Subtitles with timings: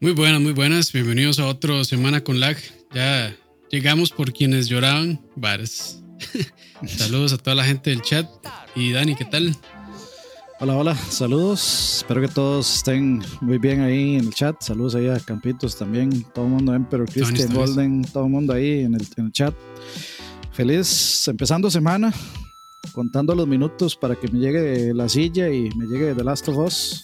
[0.00, 0.92] Muy buenas, muy buenas.
[0.92, 2.56] Bienvenidos a otra semana con lag.
[2.94, 3.36] Ya
[3.68, 5.20] llegamos por quienes lloraban.
[5.34, 6.04] Bares.
[6.86, 8.28] Saludos a toda la gente del chat.
[8.76, 9.56] Y Dani, ¿qué tal?
[10.60, 11.96] Hola, hola, saludos.
[11.96, 14.54] Espero que todos estén muy bien ahí en el chat.
[14.60, 16.22] Saludos ahí a Campitos también.
[16.32, 19.52] Todo el mundo, Emperor, Christian, Golden, todo el mundo ahí en el, en el chat.
[20.52, 22.14] Feliz empezando semana,
[22.92, 26.58] contando los minutos para que me llegue la silla y me llegue The Last of
[26.58, 27.02] Us.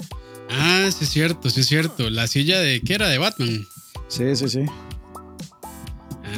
[0.50, 2.08] Ah, sí es cierto, sí es cierto.
[2.10, 3.08] La silla de ¿qué era?
[3.08, 3.66] De Batman.
[4.08, 4.60] Sí, sí, sí.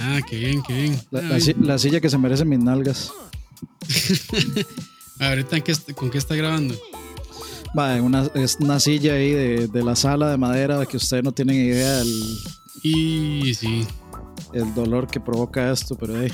[0.01, 1.01] Ah, qué bien, qué bien.
[1.11, 3.11] La, Ah, la si- la silla que se merecen mis nalgas.
[5.19, 6.75] Ahorita ¿en qué est- ¿con qué está grabando?
[7.79, 11.33] Va, una, es una silla ahí de, de la sala de madera que ustedes no
[11.33, 12.39] tienen idea del
[12.83, 13.87] Y sí.
[14.53, 16.33] el dolor que provoca esto, pero hey,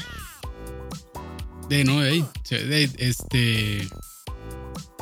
[1.69, 2.25] De no, ahí.
[2.51, 3.89] ahí, este.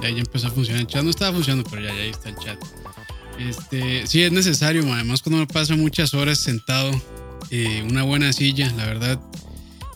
[0.02, 1.02] Ya empezó a funcionar el chat.
[1.02, 2.58] No estaba funcionando, pero ya, ya ahí está el chat.
[3.38, 6.90] Este, sí, es necesario, además cuando me paso muchas horas sentado,
[7.50, 9.20] eh, una buena silla, la verdad.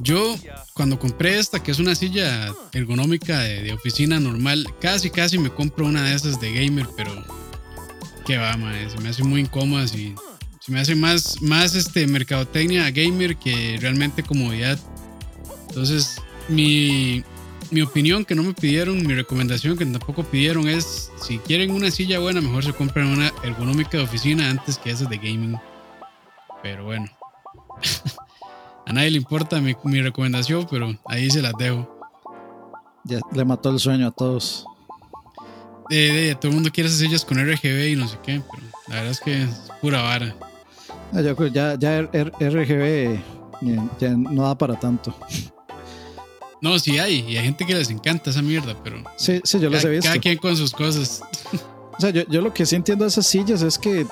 [0.01, 0.37] Yo,
[0.73, 5.87] cuando compré esta, que es una silla ergonómica de, oficina normal, casi, casi me compro
[5.87, 7.13] una de esas de gamer, pero
[8.27, 10.15] que va, ma, se me hace muy incómoda y
[10.61, 14.79] se me hace más, más este, mercadotecnia gamer que realmente comodidad.
[15.69, 16.17] Entonces,
[16.49, 17.23] mi,
[17.71, 21.91] mi opinión que no me pidieron, mi recomendación que tampoco pidieron es, si quieren una
[21.91, 25.57] silla buena, mejor se compren una ergonómica de oficina antes que esas de gaming.
[26.63, 27.07] Pero bueno.
[28.87, 31.89] A nadie le importa mi, mi recomendación, pero ahí se las dejo.
[33.05, 34.67] ya le mató el sueño a todos.
[35.89, 38.63] De, de- todo el mundo quiere esas sillas con RGB y no sé qué, pero
[38.89, 40.37] la verdad es que es pura vara.
[41.15, 43.21] Ah, creo- Ya, ya R- RGB eh,
[43.99, 45.15] ya no da para tanto.
[46.65, 49.69] No, sí hay, y hay gente que les encanta esa mierda, pero Sí, sí, yo
[49.69, 50.09] las he cada, visto.
[50.09, 51.21] cada quien con sus cosas.
[51.97, 54.07] O sea, yo, yo lo que sí entiendo de esas sillas es que,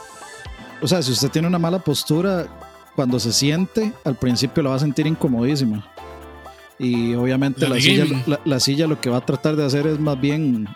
[0.82, 2.46] o sea, si usted tiene una mala postura,
[2.94, 5.90] cuando se siente, al principio la va a sentir incomodísima.
[6.78, 9.98] Y obviamente La silla, la, la silla lo que va a tratar de hacer es
[9.98, 10.68] más bien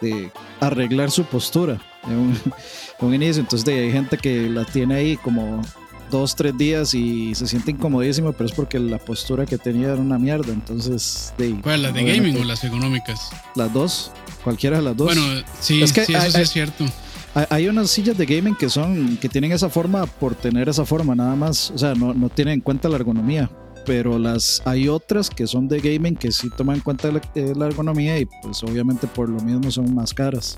[0.00, 2.30] de arreglar su postura en un,
[3.00, 3.40] en un inicio.
[3.42, 5.62] Entonces de, hay gente que la tiene ahí como
[6.10, 9.96] dos, tres días y se siente incomodísima, pero es porque la postura que tenía era
[9.96, 10.52] una mierda.
[10.52, 13.30] Entonces, de, ¿Cuál, las de gaming o las ergonómicas?
[13.54, 14.10] Las dos,
[14.44, 15.06] cualquiera de las dos.
[15.14, 15.22] Bueno,
[15.60, 16.84] sí, Es que sí, eso hay- sí es cierto.
[17.34, 20.84] Hay- Hay unas sillas de gaming que son que tienen esa forma por tener esa
[20.84, 23.48] forma nada más, o sea, no, no tienen en cuenta la ergonomía,
[23.86, 27.52] pero las hay otras que son de gaming que sí toman en cuenta la, eh,
[27.56, 30.56] la ergonomía y pues obviamente por lo mismo son más caras.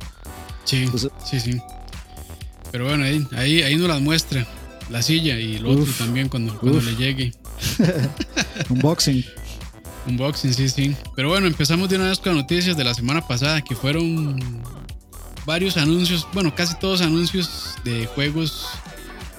[0.65, 1.61] Sí, Entonces- sí, sí.
[2.71, 4.47] Pero bueno, ahí, ahí, ahí nos las muestra.
[4.93, 7.33] La silla y lo otro Uf, también cuando, cuando le llegue.
[8.69, 9.25] Unboxing.
[10.07, 10.95] Unboxing, sí, sí.
[11.17, 14.63] Pero bueno, empezamos de una vez con las noticias de la semana pasada, que fueron
[15.47, 18.67] varios anuncios, bueno, casi todos anuncios de juegos.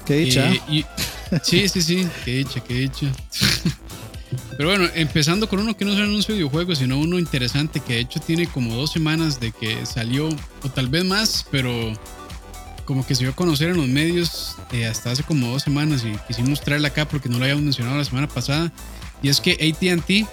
[0.05, 0.51] Qué dicha.
[0.51, 0.85] eh, y-
[1.43, 3.07] sí, sí, sí, qué dicha, qué dicha.
[4.57, 7.79] Pero bueno, empezando con uno que no es un anuncio de videojuegos, sino uno interesante
[7.79, 10.29] que de hecho tiene como dos semanas de que salió,
[10.63, 11.93] o tal vez más, pero
[12.85, 16.03] como que se dio a conocer en los medios eh, hasta hace como dos semanas
[16.05, 18.71] y quisimos traerla acá porque no lo habíamos mencionado la semana pasada.
[19.21, 20.27] Y es que ATT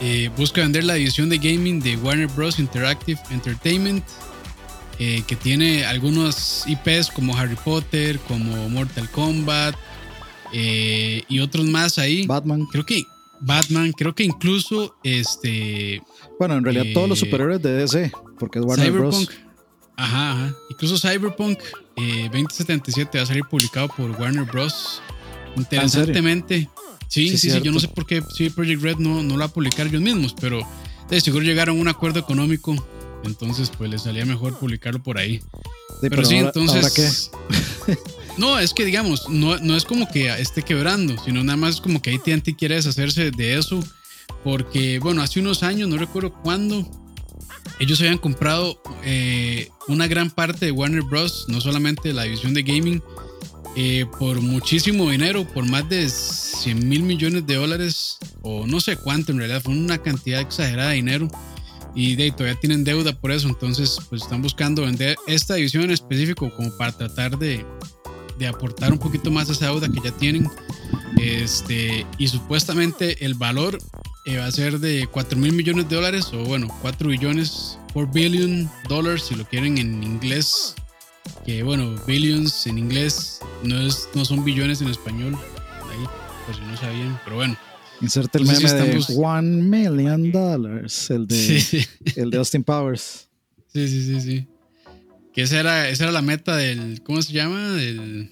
[0.00, 2.58] eh, busca vender la división de gaming de Warner Bros.
[2.58, 4.04] Interactive Entertainment,
[4.98, 9.76] eh, que tiene algunos IPs como Harry Potter, como Mortal Kombat
[10.52, 12.26] y otros más ahí.
[12.26, 12.66] Batman.
[12.70, 13.04] Creo que
[13.40, 16.00] Batman, creo que incluso este
[16.38, 19.26] Bueno, en realidad todos los superhéroes de DC, porque es Warner Cyberpunk.
[19.26, 19.44] Bros.
[19.96, 20.54] Ajá, ajá.
[20.70, 21.58] Incluso Cyberpunk
[21.96, 25.00] eh, 2077 va a salir publicado por Warner Bros.
[25.56, 26.68] Interesantemente.
[27.08, 29.40] Sí, sí, Sí, sí, yo no sé por qué CD Projekt Red no, no lo
[29.40, 30.60] va a publicar ellos mismos, pero
[31.08, 32.74] de seguro llegaron a un acuerdo económico.
[33.24, 35.38] Entonces, pues les salía mejor publicarlo por ahí.
[36.00, 37.30] Sí, Pero, sí, ahora- entonces.
[37.32, 37.98] ¿ahora
[38.38, 41.80] no, es que digamos, no, no es como que esté quebrando, sino nada más es
[41.80, 43.82] como que ATT quiere deshacerse de eso.
[44.42, 46.86] Porque, bueno, hace unos años, no recuerdo cuándo,
[47.80, 52.62] ellos habían comprado eh, una gran parte de Warner Bros., no solamente la división de
[52.62, 53.02] gaming,
[53.76, 58.96] eh, por muchísimo dinero, por más de 100 mil millones de dólares, o no sé
[58.96, 61.28] cuánto en realidad, fue una cantidad exagerada de dinero.
[61.96, 65.92] Y de todavía tienen deuda por eso, entonces pues están buscando vender esta división en
[65.92, 67.64] específico como para tratar de,
[68.36, 70.50] de aportar un poquito más a esa deuda que ya tienen.
[71.20, 73.78] Este, y supuestamente el valor
[74.24, 78.12] eh, va a ser de 4 mil millones de dólares, o bueno, 4 billones, 4
[78.12, 80.74] billion dollars si lo quieren en inglés.
[81.46, 85.34] Que bueno, billions en inglés no, es, no son billones en español.
[85.90, 86.04] Ahí,
[86.46, 87.56] por si no sabían, pero bueno.
[88.00, 91.86] Inserte el si meme de estamos- One Million Dollars, el de, sí.
[92.16, 93.28] el de Austin Powers.
[93.72, 94.46] Sí, sí, sí, sí.
[95.32, 97.02] Que esa era, esa era la meta del.
[97.02, 97.70] ¿Cómo se llama?
[97.72, 98.30] Del.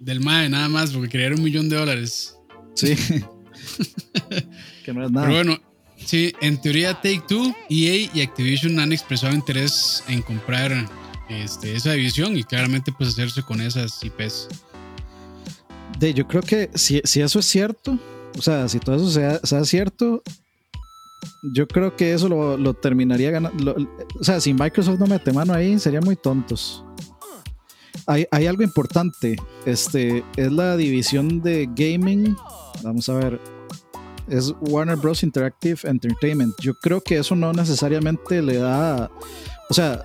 [0.00, 2.36] Del MAE, nada más, porque quería un millón de dólares.
[2.74, 2.94] Sí.
[4.82, 5.26] que no es nada.
[5.26, 5.60] Pero bueno,
[5.96, 10.72] sí, en teoría Take Two, EA y Activision han expresado interés en comprar
[11.28, 14.48] este, esa división y claramente pues hacerse con esas IPs.
[15.98, 17.98] De, yo creo que si, si eso es cierto,
[18.38, 20.22] o sea, si todo eso sea, sea cierto,
[21.42, 23.76] yo creo que eso lo, terminaría ganando.
[24.20, 26.84] o sea, si Microsoft no mete mano ahí, serían muy tontos.
[28.06, 29.36] Hay, hay, algo importante.
[29.64, 32.36] Este es la división de gaming.
[32.82, 33.40] Vamos a ver.
[34.28, 35.22] Es Warner Bros.
[35.22, 36.54] Interactive Entertainment.
[36.60, 39.10] Yo creo que eso no necesariamente le da.
[39.68, 40.04] O sea,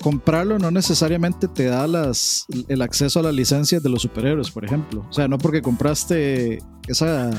[0.00, 4.64] comprarlo no necesariamente te da las, el acceso a las licencias de los superhéroes, por
[4.64, 5.06] ejemplo.
[5.08, 7.30] O sea, no porque compraste esa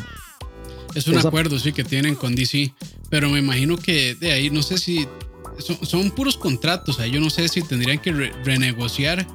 [0.95, 2.73] es un acuerdo, sí, que tienen con DC.
[3.09, 5.05] Pero me imagino que de ahí, no sé si.
[5.59, 6.97] Son, puros contratos.
[7.11, 8.11] Yo no sé si tendrían que
[8.43, 9.27] renegociar.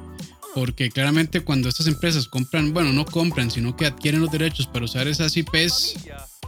[0.53, 4.83] Porque claramente cuando estas empresas compran, bueno, no compran, sino que adquieren los derechos para
[4.83, 5.95] usar esas IPs,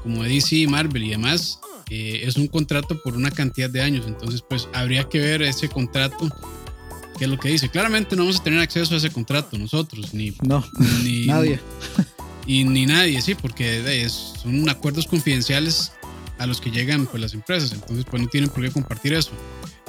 [0.03, 1.59] como DC, Marvel y demás,
[1.89, 4.05] eh, es un contrato por una cantidad de años.
[4.07, 6.29] Entonces, pues habría que ver ese contrato
[7.17, 7.69] qué es lo que dice.
[7.69, 10.63] Claramente no vamos a tener acceso a ese contrato nosotros, ni, no,
[11.03, 11.59] ni nadie
[12.45, 15.91] y ni nadie, sí, porque son acuerdos confidenciales
[16.39, 19.31] a los que llegan pues las empresas, entonces pues no tienen por qué compartir eso.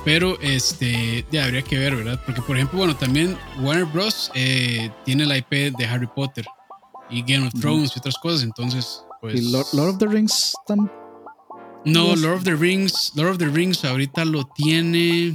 [0.05, 2.21] Pero este, ya habría que ver, ¿verdad?
[2.27, 4.31] Porque por ejemplo, bueno, también Warner Bros.
[4.35, 6.45] Eh, tiene la IP de Harry Potter
[7.09, 9.41] y Game of Thrones y otras cosas, entonces pues...
[9.41, 10.55] ¿Y Lord, of the Rings
[11.87, 15.33] No, Lord of the Rings, Lord of the Rings ahorita lo tiene...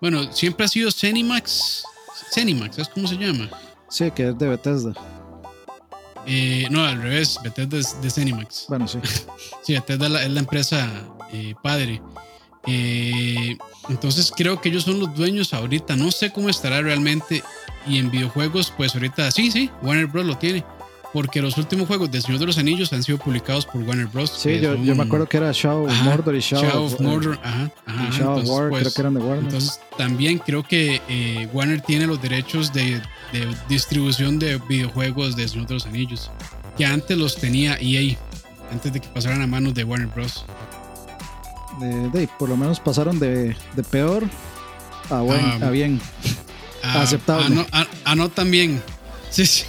[0.00, 1.82] Bueno, siempre ha sido Cenimax.
[2.32, 3.50] Cenimax, ¿sabes cómo se llama?
[3.88, 4.94] Sí, que es de Bethesda.
[6.24, 8.66] Eh, no, al revés, Bethesda es de Cenimax.
[8.68, 9.00] Bueno, sí.
[9.62, 10.88] sí, Bethesda es la, empresa
[11.32, 12.00] eh, padre.
[12.66, 13.56] Eh,
[13.88, 15.96] entonces creo que ellos son los dueños ahorita.
[15.96, 17.42] No sé cómo estará realmente.
[17.88, 20.26] Y en videojuegos, pues ahorita sí, sí, Warner Bros.
[20.26, 20.64] lo tiene.
[21.12, 24.30] Porque los últimos juegos de Señor de los Anillos han sido publicados por Warner Bros.
[24.30, 27.38] Sí, yo, me acuerdo que era Shadow of Mordor y Shadow, of Mordor.
[27.42, 28.10] Ajá, ajá.
[28.12, 29.44] Shadow of War, creo pues, que eran de Warner.
[29.44, 33.00] Entonces también creo que Warner tiene los derechos de
[33.32, 36.30] de distribución de videojuegos de Señor de los Anillos,
[36.76, 38.16] que antes los tenía EA,
[38.72, 40.44] antes de que pasaran a manos de Warner Bros.
[42.12, 44.24] De, por lo menos pasaron de, de peor
[45.08, 46.00] a, buen, a bien.
[46.82, 47.64] A, aceptable.
[48.04, 48.82] A no, tan bien.
[49.30, 49.64] Sí, sí.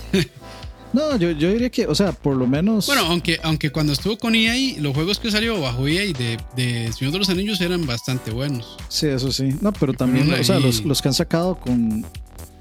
[0.93, 2.85] No, yo, yo, diría que, o sea, por lo menos.
[2.85, 6.91] Bueno, aunque, aunque cuando estuvo con EA, los juegos que salió bajo EA de, de
[6.91, 8.77] Señor de los Anillos eran bastante buenos.
[8.89, 9.55] Sí, eso sí.
[9.61, 12.05] No, pero también, o sea, los, los, que han sacado con,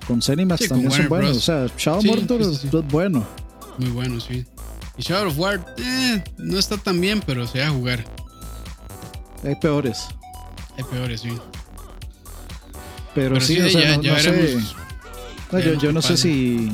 [0.06, 0.56] con también
[0.90, 1.36] son buenos.
[1.36, 3.26] O sea, Shadow Mordor es bueno.
[3.78, 4.44] Muy bueno, sí.
[4.96, 8.04] Y Shadow of War eh, no está tan bien, pero se va a jugar.
[9.42, 10.06] Hay peores.
[10.76, 11.30] Hay peores, sí.
[13.14, 14.58] Pero, sí, o sea, no, sé.
[15.64, 16.70] yo, yo no sé si,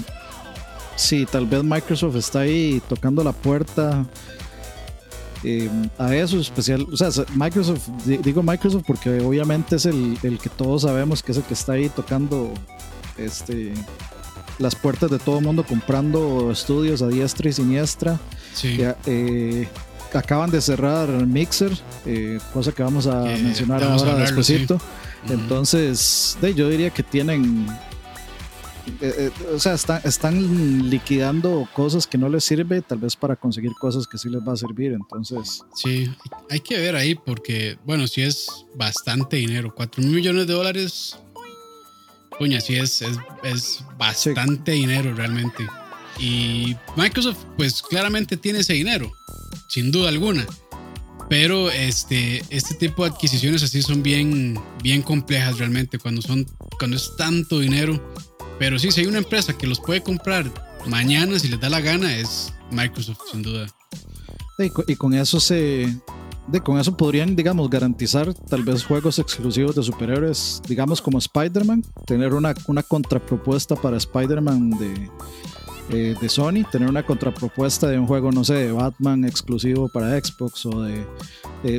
[0.97, 4.05] si tal vez Microsoft está ahí tocando la puerta
[5.45, 6.87] eh, a eso especial.
[6.91, 11.39] O sea, Microsoft, digo Microsoft porque obviamente es el, el, que todos sabemos que es
[11.39, 12.53] el que está ahí tocando
[13.19, 13.73] este,
[14.59, 18.19] las puertas de todo el mundo comprando estudios a diestra y siniestra.
[18.65, 19.69] Eh,
[20.15, 21.73] acaban de cerrar Mixer,
[22.07, 24.81] eh, cosa que vamos a mencionar ahora despuesito.
[25.29, 27.67] Entonces, yo diría que tienen
[29.01, 33.73] eh, o sea, están, están liquidando cosas que no les sirve, tal vez para conseguir
[33.81, 34.93] cosas que sí les va a servir.
[34.93, 36.11] Entonces, sí,
[36.51, 41.19] hay que ver ahí porque, bueno, si es bastante dinero, 4 mil millones de dólares
[42.39, 43.03] Coña, sí, es,
[43.43, 45.67] es, bastante dinero realmente.
[46.19, 49.11] Y Microsoft, pues claramente tiene ese dinero,
[49.69, 50.47] sin duda alguna.
[51.29, 56.47] Pero este, este tipo de adquisiciones así son bien, bien complejas realmente cuando, son,
[56.79, 58.15] cuando es tanto dinero.
[58.59, 60.51] Pero sí, si hay una empresa que los puede comprar
[60.87, 63.67] mañana si les da la gana, es Microsoft, sin duda.
[64.87, 65.95] y con eso se,
[66.65, 72.35] con eso podrían, digamos, garantizar tal vez juegos exclusivos de superhéroes, digamos como Spider-Man, tener
[72.35, 75.11] una, una contrapropuesta para Spider-Man de,
[75.91, 80.19] eh, de Sony, tener una contrapropuesta de un juego, no sé, de Batman exclusivo para
[80.21, 81.05] Xbox o de,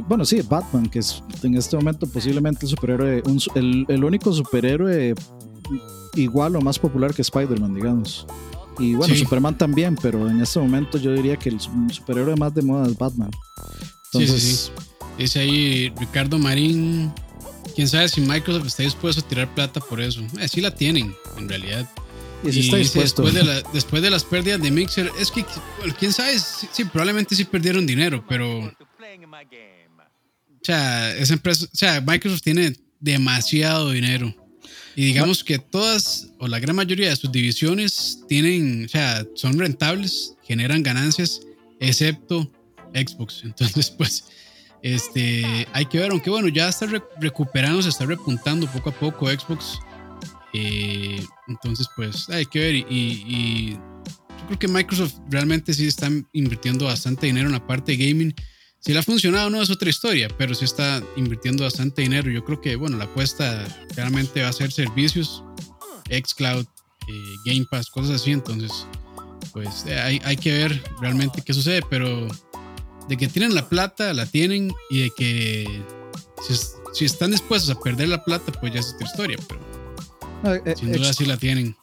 [0.07, 3.24] bueno, sí, Batman, que es en este momento posiblemente el superhéroe,
[3.55, 5.15] el, el único superhéroe
[6.15, 8.25] igual o más popular que Spider-Man, digamos.
[8.79, 12.62] Y bueno, Superman también, pero en este momento yo diría que el superhéroe más de
[12.62, 13.31] moda es Batman.
[14.12, 14.71] Sí, sí,
[15.17, 17.12] Dice ahí Ricardo Marín.
[17.75, 20.21] Quién sabe si Microsoft está dispuesto a tirar plata por eso.
[20.39, 21.88] Eh, sí la tienen, en realidad.
[22.43, 23.24] Y, si está dispuesto.
[23.24, 25.43] Después de, después de, las pérdidas de Mixer, es que,
[26.00, 28.59] quién sabe, sí, probablemente sí perdieron dinero, pero.
[28.59, 28.71] O
[30.62, 34.33] sea, esa empresa, o sea, Microsoft tiene demasiado dinero.
[34.98, 39.60] Y digamos que todas o la gran mayoría de sus divisiones tienen, o sea, son
[39.60, 41.39] rentables, generan ganancias,
[41.80, 42.51] excepto
[42.96, 43.42] Xbox.
[43.44, 44.25] Entonces, pues,
[44.82, 46.88] este, hay que ver, aunque bueno, ya está
[47.20, 49.77] recuperando, se está repuntando poco a poco Xbox.
[50.56, 52.75] Eh, entonces, pues, hay que ver.
[52.89, 58.04] Y, yo creo que Microsoft realmente sí está invirtiendo bastante dinero en la parte de
[58.04, 58.34] gaming.
[58.79, 62.29] Si le ha funcionado no es otra historia, pero sí está invirtiendo bastante dinero.
[62.31, 65.43] Yo creo que, bueno, la apuesta claramente va a ser servicios,
[66.10, 68.31] xCloud, eh, Game Pass, cosas así.
[68.31, 68.88] Entonces,
[69.51, 72.27] pues eh, hay, hay que ver realmente qué sucede, pero
[73.07, 75.84] de que tienen la plata, la tienen y de que
[76.93, 80.91] si, están dispuestos a perder la plata, pues ya es otra historia, pero eh, sin
[80.91, 81.75] duda sí la tienen.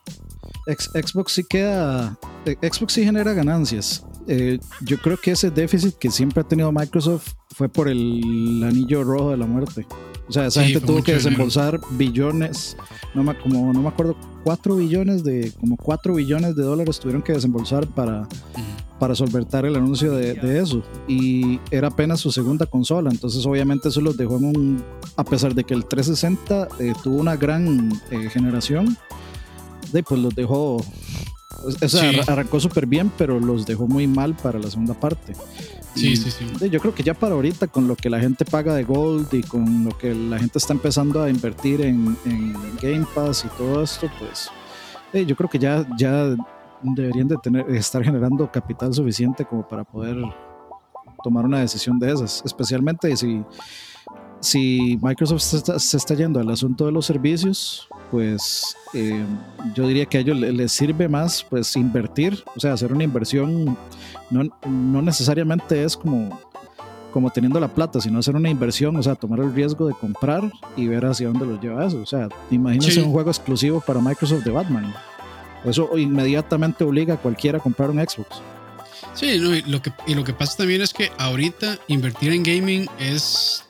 [0.67, 2.19] Xbox sí queda,
[2.63, 4.05] Xbox sí genera ganancias.
[4.27, 9.05] Eh, yo creo que ese déficit que siempre ha tenido Microsoft fue por el anillo
[9.05, 9.87] rojo de la muerte.
[10.27, 12.77] O sea, esa gente tuvo que desembolsar billones,
[13.15, 17.23] no me, como, no me acuerdo, 4 billones de, como 4 billones de dólares tuvieron
[17.23, 18.27] que desembolsar para,
[18.99, 20.83] para solventar el anuncio de, eso.
[21.07, 24.85] Y era apenas su segunda consola, entonces obviamente eso los dejó en un,
[25.17, 28.97] a pesar de que el 360 eh, tuvo una gran eh, generación,
[29.93, 30.83] de, pues los dejó
[31.67, 35.35] o sea, arrancó súper bien, pero los dejó muy mal para la segunda parte.
[35.95, 36.71] Sí, sí, sí.
[36.71, 39.43] Yo creo que ya para ahorita, con lo que la gente paga de Gold y
[39.43, 42.17] con lo que la gente está empezando a invertir en,
[42.83, 44.51] Game Pass y todo esto, pues
[45.27, 46.35] yo creo que ya, ya
[46.83, 50.17] deberían de tener, estar generando capital suficiente como para poder
[51.23, 53.43] tomar una decisión de esas, especialmente si,
[54.45, 59.25] si Microsoft se está yendo al asunto de los servicios, pues eh,
[59.75, 63.77] yo diría que a ellos les sirve más pues invertir, o sea, hacer una inversión,
[64.31, 66.39] no, no necesariamente es como,
[67.13, 70.51] como teniendo la plata, sino hacer una inversión, o sea, tomar el riesgo de comprar
[70.77, 72.01] y ver hacia dónde lo lleva eso.
[72.03, 74.95] O sea, imagínense un juego exclusivo para Microsoft de Batman.
[75.65, 78.43] Eso inmediatamente obliga a cualquiera a comprar un Xbox.
[79.15, 82.89] Sí, y, lo que, y lo que pasa también es que ahorita invertir en gaming
[82.99, 83.65] es,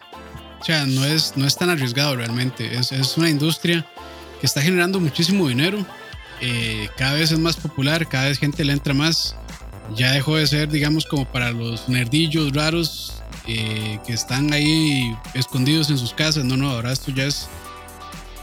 [0.65, 2.75] o sea, no es, no es tan arriesgado realmente.
[2.75, 3.87] Es, es una industria
[4.45, 5.85] está generando muchísimo dinero.
[6.41, 9.37] Eh, cada vez es más popular, cada vez gente le entra más.
[9.95, 15.91] Ya dejó de ser, digamos, como para los nerdillos raros eh, que están ahí escondidos
[15.91, 16.45] en sus casas.
[16.45, 17.49] No, no, ahora esto ya es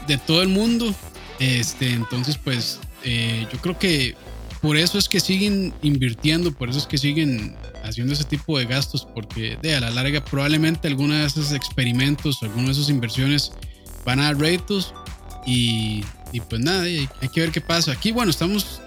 [0.06, 0.94] de todo el mundo.
[1.38, 4.14] Este, entonces, pues eh, yo creo que
[4.62, 8.64] por eso es que siguen invirtiendo, por eso es que siguen haciendo ese tipo de
[8.64, 13.52] gastos, porque de a la larga probablemente algunos de esos experimentos, algunas de esas inversiones
[14.06, 14.94] van a dar réditos
[15.44, 16.04] y,
[16.48, 17.90] pues nada, hay, que ver qué pasa.
[17.90, 18.80] Aquí, bueno, estamos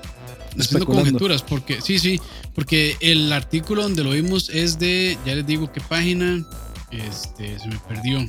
[0.58, 2.22] haciendo conjeturas, porque sí, sí,
[2.54, 6.46] porque el artículo donde lo vimos es de, ya les digo qué página,
[6.92, 8.26] este, se me perdió.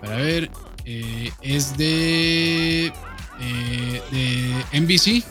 [0.00, 0.50] Para ver,
[0.84, 5.24] eh, es de, eh, de NBC.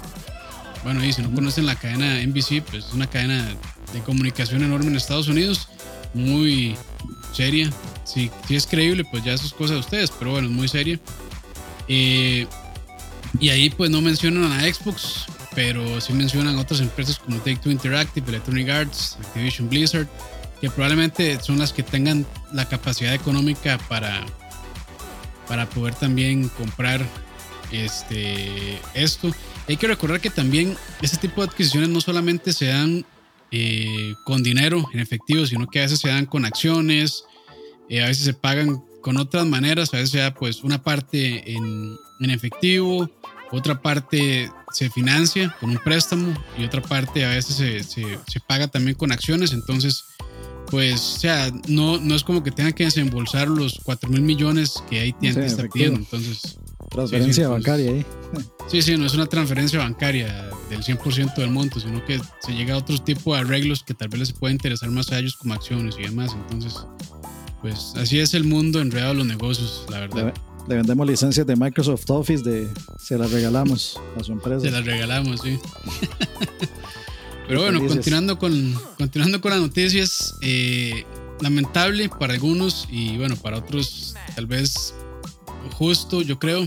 [0.83, 3.55] Bueno, y si no conocen la cadena NBC, pues es una cadena
[3.93, 5.67] de comunicación enorme en Estados Unidos,
[6.13, 6.75] muy
[7.33, 7.69] seria.
[8.03, 10.99] Si, es creíble, pues ya eso es cosa de ustedes, pero bueno, es muy seria.
[11.87, 12.47] Eh,
[13.39, 17.71] y ahí pues no mencionan a Xbox, pero sí mencionan otras empresas como Take Two
[17.71, 20.07] Interactive, Electronic Arts, Activision Blizzard,
[20.59, 24.25] que probablemente son las que tengan la capacidad económica para,
[25.47, 27.05] para poder también comprar
[27.71, 29.31] este, esto.
[29.67, 33.05] Hay que recordar que también este tipo de adquisiciones no solamente se dan
[33.51, 37.25] eh, con dinero en efectivo, sino que a veces se dan con acciones,
[37.89, 41.95] eh, a veces se pagan con otras maneras, a veces sea pues una parte en,
[42.19, 43.09] en efectivo,
[43.51, 48.39] otra parte se financia con un préstamo y otra parte a veces se, se, se,
[48.39, 49.51] paga también con acciones.
[49.51, 50.05] Entonces,
[50.67, 54.81] pues, o sea, no, no es como que tengan que desembolsar los 4 mil millones
[54.89, 55.99] que ahí tienen que estar pidiendo.
[55.99, 56.57] Entonces,
[56.91, 58.05] transferencia bancaria ahí.
[58.67, 62.75] Sí, sí, no es una transferencia bancaria del 100% del monto, sino que se llega
[62.75, 65.53] a otro tipo de arreglos que tal vez les pueda interesar más a ellos como
[65.53, 66.33] acciones y demás.
[66.33, 66.85] Entonces,
[67.61, 70.33] pues así es el mundo enredado de los negocios, la verdad.
[70.67, 72.69] Le, vendemos licencias de Microsoft Office, de,
[72.99, 74.59] se las regalamos a su empresa.
[74.61, 75.57] Se las regalamos, sí.
[77.47, 81.05] Pero bueno, continuando con, continuando con las noticias, eh,
[81.41, 84.93] lamentable para algunos y bueno, para otros tal vez
[85.73, 86.65] justo, yo creo.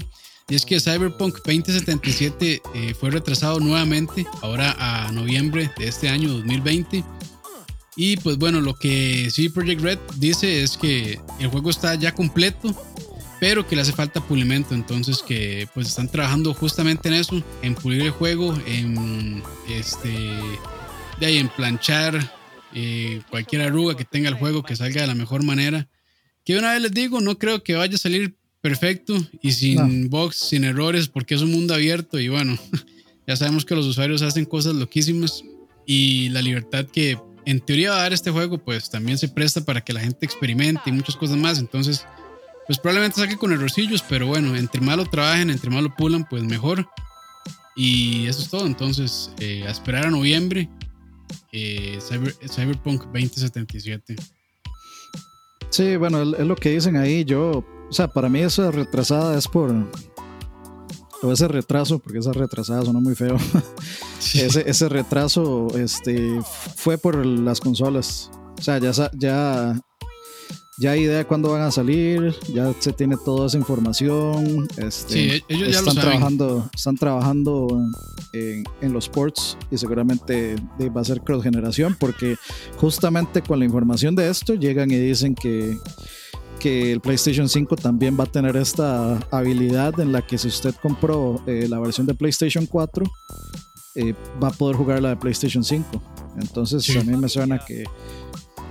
[0.48, 6.30] Y es que Cyberpunk 2077 eh, fue retrasado nuevamente, ahora a noviembre de este año
[6.30, 7.02] 2020.
[7.96, 12.12] Y pues bueno, lo que sí Project Red dice es que el juego está ya
[12.12, 12.74] completo,
[13.40, 14.74] pero que le hace falta pulimento.
[14.74, 20.10] Entonces que pues están trabajando justamente en eso, en pulir el juego, en este
[21.20, 22.32] de ahí en planchar
[22.74, 25.88] eh, cualquier arruga que tenga el juego que salga de la mejor manera.
[26.44, 30.36] Que una vez les digo, no creo que vaya a salir perfecto y sin bugs,
[30.36, 32.56] sin errores, porque es un mundo abierto y bueno,
[33.26, 35.44] ya sabemos que los usuarios hacen cosas loquísimas
[35.84, 39.66] y la libertad que en teoría va a dar este juego, pues también se presta
[39.66, 41.58] para que la gente experimente y muchas cosas más.
[41.58, 42.06] Entonces,
[42.66, 46.26] pues probablemente saque con errorcillos, pero bueno, entre más lo trabajen, entre más lo pulan,
[46.26, 46.88] pues mejor.
[47.76, 48.64] Y eso es todo.
[48.64, 50.70] Entonces, eh, a esperar a noviembre,
[51.52, 51.98] eh,
[52.48, 54.16] Cyberpunk 2077.
[55.68, 57.26] Sí, bueno, es lo que dicen ahí.
[57.26, 59.72] Yo, o sea, para mí eso retrasada es por.
[61.22, 63.36] O ese retraso, porque esa retrasada suena muy feo.
[64.34, 66.40] ese, ese retraso este,
[66.76, 68.30] fue por las consolas.
[68.58, 69.74] O sea, ya, ya
[70.76, 74.66] ya hay idea de cuándo van a salir, ya se tiene toda esa información.
[74.76, 77.80] Este, sí, ellos ya están lo trabajando, están trabajando
[78.32, 80.56] en, los ports y seguramente
[80.94, 82.36] va a ser cross generación porque
[82.76, 85.78] justamente con la información de esto llegan y dicen que
[86.64, 90.74] que el PlayStation 5 también va a tener esta habilidad en la que si usted
[90.80, 93.04] compró eh, la versión de PlayStation 4
[93.96, 96.02] eh, va a poder jugar la de PlayStation 5.
[96.40, 97.84] Entonces a mí me suena que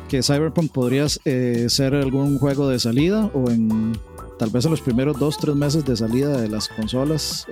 [0.10, 3.96] que Cyberpunk podría eh, ser algún juego de salida o en
[4.40, 7.46] tal vez en los primeros dos, tres meses de salida de las consolas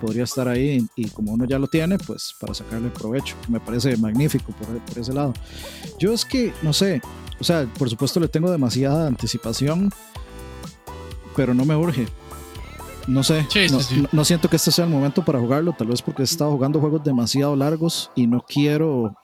[0.00, 3.96] podría estar ahí y, como uno ya lo tiene, pues para sacarle provecho, me parece
[3.96, 5.32] magnífico por, ese lado.
[5.98, 7.00] Yo es que, no sé,
[7.40, 9.92] o sea, por supuesto le tengo demasiada anticipación,
[11.36, 12.06] pero no me urge.
[13.06, 13.46] No sé,
[14.12, 16.80] no, siento que este sea el momento para jugarlo, tal vez porque he estado jugando
[16.80, 19.14] juegos demasiado largos y no quiero...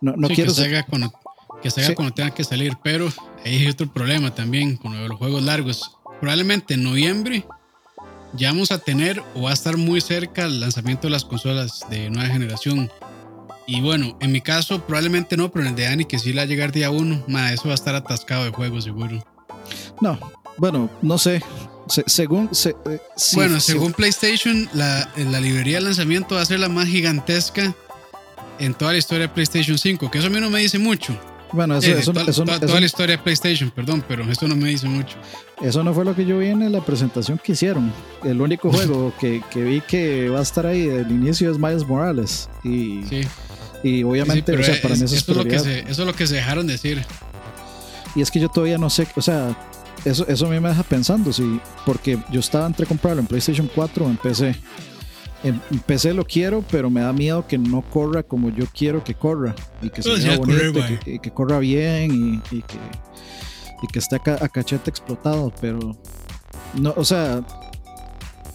[0.00, 0.52] No, no quiero...
[0.54, 0.58] Que
[1.62, 3.08] que salga cuando tenga que salir, pero
[3.44, 5.96] hay otro problema también con los juegos largos.
[6.20, 7.46] Probablemente en noviembre
[8.34, 11.80] ya vamos a tener o va a estar muy cerca el lanzamiento de las consolas
[11.90, 12.90] de nueva generación.
[13.66, 16.36] Y bueno, en mi caso probablemente no, pero en el de Ani que sí le
[16.36, 19.24] va a llegar día uno, eso va a estar atascado de juegos seguro.
[20.00, 20.18] No,
[20.58, 21.42] bueno, no sé.
[21.88, 22.48] según.
[22.64, 22.98] Eh,
[23.34, 27.74] bueno, según PlayStation, la, la librería de lanzamiento va a ser la más gigantesca
[28.58, 31.18] en toda la historia de PlayStation 5, que eso a mí no me dice mucho.
[31.52, 34.68] Bueno, eso, eso, toda, eso, toda, la historia de PlayStation, perdón, pero esto no me
[34.68, 35.16] dice mucho.
[35.60, 37.92] Eso no fue lo que yo vi en la presentación que hicieron.
[38.24, 41.86] El único juego que, que vi que va a estar ahí del inicio es Miles
[41.86, 42.50] Morales.
[42.64, 43.22] Y, sí.
[43.82, 46.26] Y obviamente, o sea, para mí eso, es, lo que se, eso es lo que
[46.26, 47.04] se dejaron decir.
[48.14, 49.56] Y es que yo todavía no sé, o sea,
[50.04, 53.68] eso, eso a mí me deja pensando, sí, porque yo estaba entre comprarlo en PlayStation
[53.74, 54.54] 4 o en PC.
[55.44, 59.14] En PC lo quiero, pero me da miedo que no corra como yo quiero que
[59.14, 59.54] corra.
[59.82, 62.78] Y que pues sea bonito, y, que, corra bien y, que,
[63.82, 65.52] y que esté a, cachete explotado.
[65.60, 65.96] Pero,
[66.74, 67.44] no, o sea,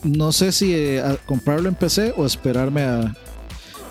[0.04, 3.14] no sé si eh, comprarlo en PC o esperarme a,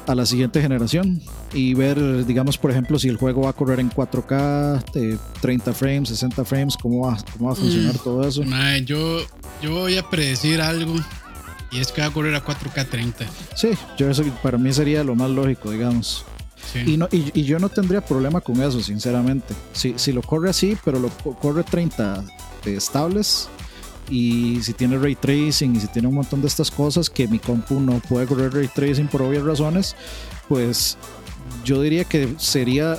[0.07, 1.21] a la siguiente generación
[1.53, 5.73] y ver, digamos, por ejemplo, si el juego va a correr en 4K, de 30
[5.73, 7.99] frames, 60 frames, cómo va, cómo va a funcionar mm.
[7.99, 8.43] todo eso.
[8.85, 9.21] yo,
[9.63, 10.95] yo voy a predecir algo
[11.71, 13.27] y es que va a correr a 4K 30.
[13.55, 16.25] Sí, yo eso para mí sería lo más lógico, digamos.
[16.75, 19.55] Y, no, y, yo no tendría problema con eso, sinceramente.
[19.73, 22.25] Si, si lo corre así, pero lo corre 30
[22.67, 23.49] eh, estables,
[24.09, 27.39] y si tiene ray tracing y si tiene un montón de estas cosas que mi
[27.39, 29.97] compu no puede correr ray tracing por obvias razones,
[30.49, 30.97] pues
[31.65, 32.99] yo diría que sería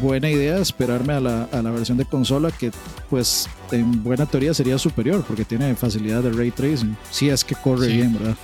[0.00, 2.70] buena idea esperarme a la, a la versión de consola que
[3.10, 6.96] pues en buena teoría sería superior porque tiene facilidad de ray tracing.
[7.10, 8.36] Si es que corre bien, ¿verdad?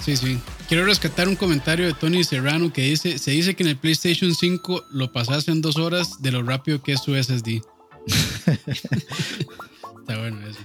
[0.00, 0.38] Sí, sí.
[0.68, 4.34] Quiero rescatar un comentario de Tony Serrano que dice, se dice que en el PlayStation
[4.34, 7.60] 5 lo pasas en dos horas de lo rápido que es su SSD.
[8.46, 10.60] Está bueno eso.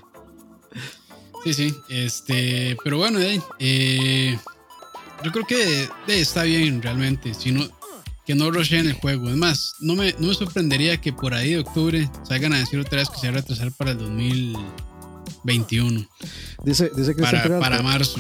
[1.45, 1.81] Sí, sí.
[1.89, 3.19] Este, pero bueno,
[3.60, 4.38] eh,
[5.23, 7.36] yo creo que está bien realmente.
[7.36, 7.69] Si no,
[8.25, 9.29] que no en el juego.
[9.29, 12.79] Es más, no me, no me sorprendería que por ahí de octubre salgan a decir
[12.79, 16.08] otra vez que se va a retrasar para el 2021.
[16.63, 18.19] Dice, dice que para, para marzo.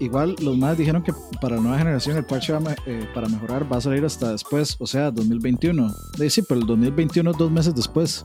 [0.00, 2.54] Igual los más dijeron que para la nueva generación el parche
[2.86, 5.94] eh, para mejorar va a salir hasta después, o sea, 2021.
[6.30, 8.24] Sí, pero el 2021 dos meses después.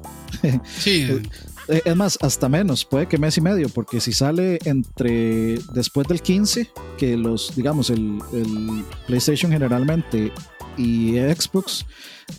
[0.80, 1.06] Sí.
[1.68, 6.08] Eh, es más, hasta menos, puede que mes y medio, porque si sale entre después
[6.08, 10.32] del 15, que los, digamos, el, el PlayStation generalmente
[10.78, 11.86] y Xbox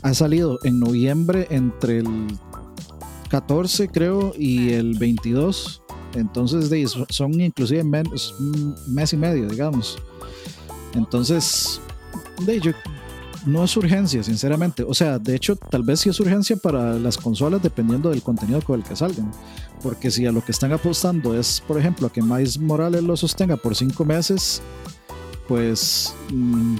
[0.02, 2.08] ha salido en noviembre entre el
[3.28, 5.82] 14 creo y el 22
[6.14, 8.34] entonces son inclusive menos,
[8.88, 9.98] mes y medio digamos.
[10.94, 11.80] Entonces
[12.46, 12.74] de,
[13.48, 17.16] no es urgencia sinceramente o sea de hecho tal vez sí es urgencia para las
[17.16, 19.30] consolas dependiendo del contenido con el que salgan
[19.82, 23.56] porque si a lo que están apostando es por ejemplo que Miles Morales lo sostenga
[23.56, 24.62] por cinco meses
[25.48, 26.76] pues mm,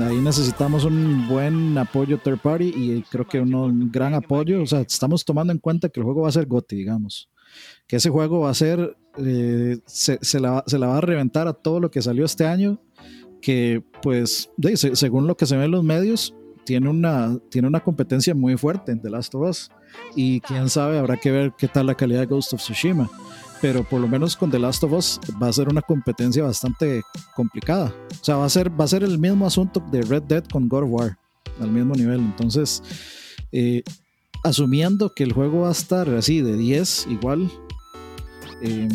[0.00, 4.62] ahí necesitamos un buen apoyo third party y creo que un gran apoyo.
[4.62, 7.30] O sea, estamos tomando en cuenta que el juego va a ser GOTI, digamos.
[7.86, 11.90] que ese juego va a ser, eh, se, la, va a reventar a todo lo
[11.90, 12.80] que salió este año,
[13.40, 14.50] que pues
[14.94, 18.92] según lo que se ve en los medios, tiene una, tiene una competencia muy fuerte
[18.92, 19.70] en The Last of Us.
[20.14, 23.08] Y quién sabe, habrá que ver qué tal la calidad de Ghost of Tsushima.
[23.62, 27.02] Pero por lo menos con The Last of Us va a ser una competencia bastante
[27.34, 27.94] complicada.
[28.20, 30.68] O sea, va a ser, va a ser el mismo asunto de Red Dead con
[30.68, 31.18] God of War,
[31.58, 32.20] al mismo nivel.
[32.20, 32.82] Entonces,
[33.50, 33.82] eh,
[34.44, 37.50] asumiendo que el juego va a estar así de 10 igual,
[38.62, 38.88] eh,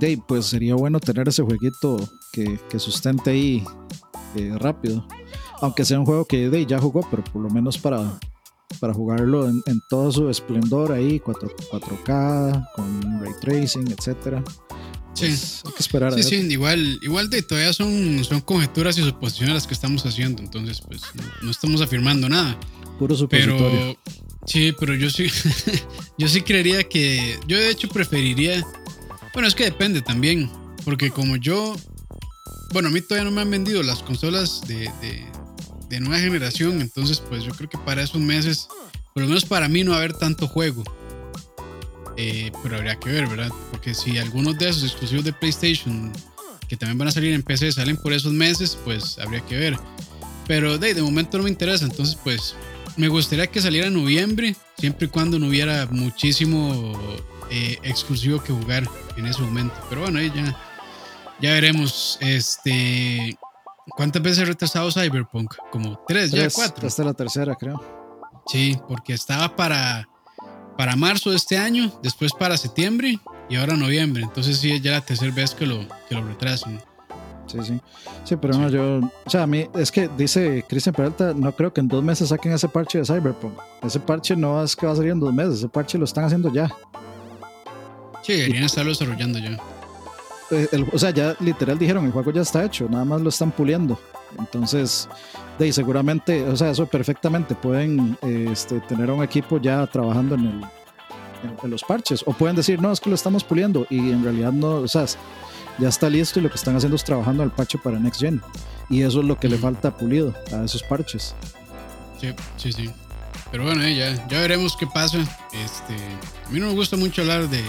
[0.00, 1.98] Dave, pues sería bueno tener ese jueguito
[2.36, 3.64] que, que sustente ahí
[4.36, 5.06] eh, rápido.
[5.62, 8.18] Aunque sea un juego que Dave ya jugó, pero por lo menos para,
[8.78, 14.44] para jugarlo en, todo su esplendor ahí, 4, 4K, con ray tracing, etcétera.
[15.14, 15.28] Sí.
[15.28, 19.54] Pues, hay que esperar sí, sí, igual, igual de todavía son, son conjeturas y suposiciones
[19.54, 21.00] las que estamos haciendo, entonces pues
[21.40, 22.58] no, estamos afirmando nada.
[22.98, 23.56] Puro supositorio.
[23.56, 23.96] Pero,
[24.44, 25.28] sí, pero yo sí,
[26.18, 28.62] yo sí creería que, yo de hecho preferiría,
[29.32, 30.50] bueno, es que depende también,
[30.84, 31.74] porque como yo,
[32.72, 34.90] bueno, a mí todavía no me han vendido las consolas de,
[35.88, 38.68] de nueva generación, entonces pues yo creo que para esos meses,
[39.14, 40.82] por lo menos para mí no va a haber tanto juego.
[42.16, 43.50] Eh, pero habría que ver, ¿verdad?
[43.70, 46.12] Porque si algunos de esos exclusivos de PlayStation
[46.66, 49.78] que también van a salir en PC salen por esos meses, pues habría que ver.
[50.46, 52.54] Pero de, de momento no me interesa, entonces pues
[52.96, 56.98] me gustaría que saliera en noviembre, siempre y cuando no hubiera muchísimo
[57.50, 59.74] eh, exclusivo que jugar en ese momento.
[59.88, 60.56] Pero bueno, ahí ya,
[61.40, 62.18] ya veremos.
[62.20, 63.36] Este,
[63.96, 65.54] ¿Cuántas veces ha retrasado Cyberpunk?
[65.70, 66.86] Como tres, ya cuatro.
[66.86, 67.80] Es la tercera, creo.
[68.46, 70.08] Sí, porque estaba para,
[70.76, 73.18] para marzo de este año, después para septiembre
[73.48, 74.22] y ahora noviembre.
[74.22, 76.80] Entonces sí, es ya la tercera vez que lo, que lo retrasan.
[77.46, 77.80] Sí, sí.
[78.24, 79.00] Sí, pero no, yo.
[79.24, 82.30] O sea, a mí es que dice Cristian Peralta, no creo que en dos meses
[82.30, 83.54] saquen ese parche de Cyberpunk.
[83.82, 86.24] Ese parche no es que va a salir en dos meses, ese parche lo están
[86.24, 86.68] haciendo ya.
[88.22, 89.60] Sí, deberían estarlo desarrollando ya.
[90.50, 93.50] Eh, o sea, ya literal dijeron, el juego ya está hecho, nada más lo están
[93.50, 93.98] puliendo.
[94.38, 95.08] Entonces,
[95.58, 100.46] de seguramente, o sea, eso perfectamente pueden este, tener a un equipo ya trabajando en,
[100.46, 100.64] el,
[101.62, 102.22] en, los parches.
[102.26, 105.06] O pueden decir, no, es que lo estamos puliendo y en realidad no, o sea,
[105.78, 108.40] ya está listo y lo que están haciendo es trabajando el parche para Next Gen.
[108.88, 111.34] Y eso es lo que le falta pulido a esos parches.
[112.20, 112.90] Sí, sí, sí.
[113.50, 115.18] Pero bueno, eh, ya, ya veremos qué pasa.
[115.52, 115.94] Este,
[116.46, 117.62] a mí no me gusta mucho hablar de,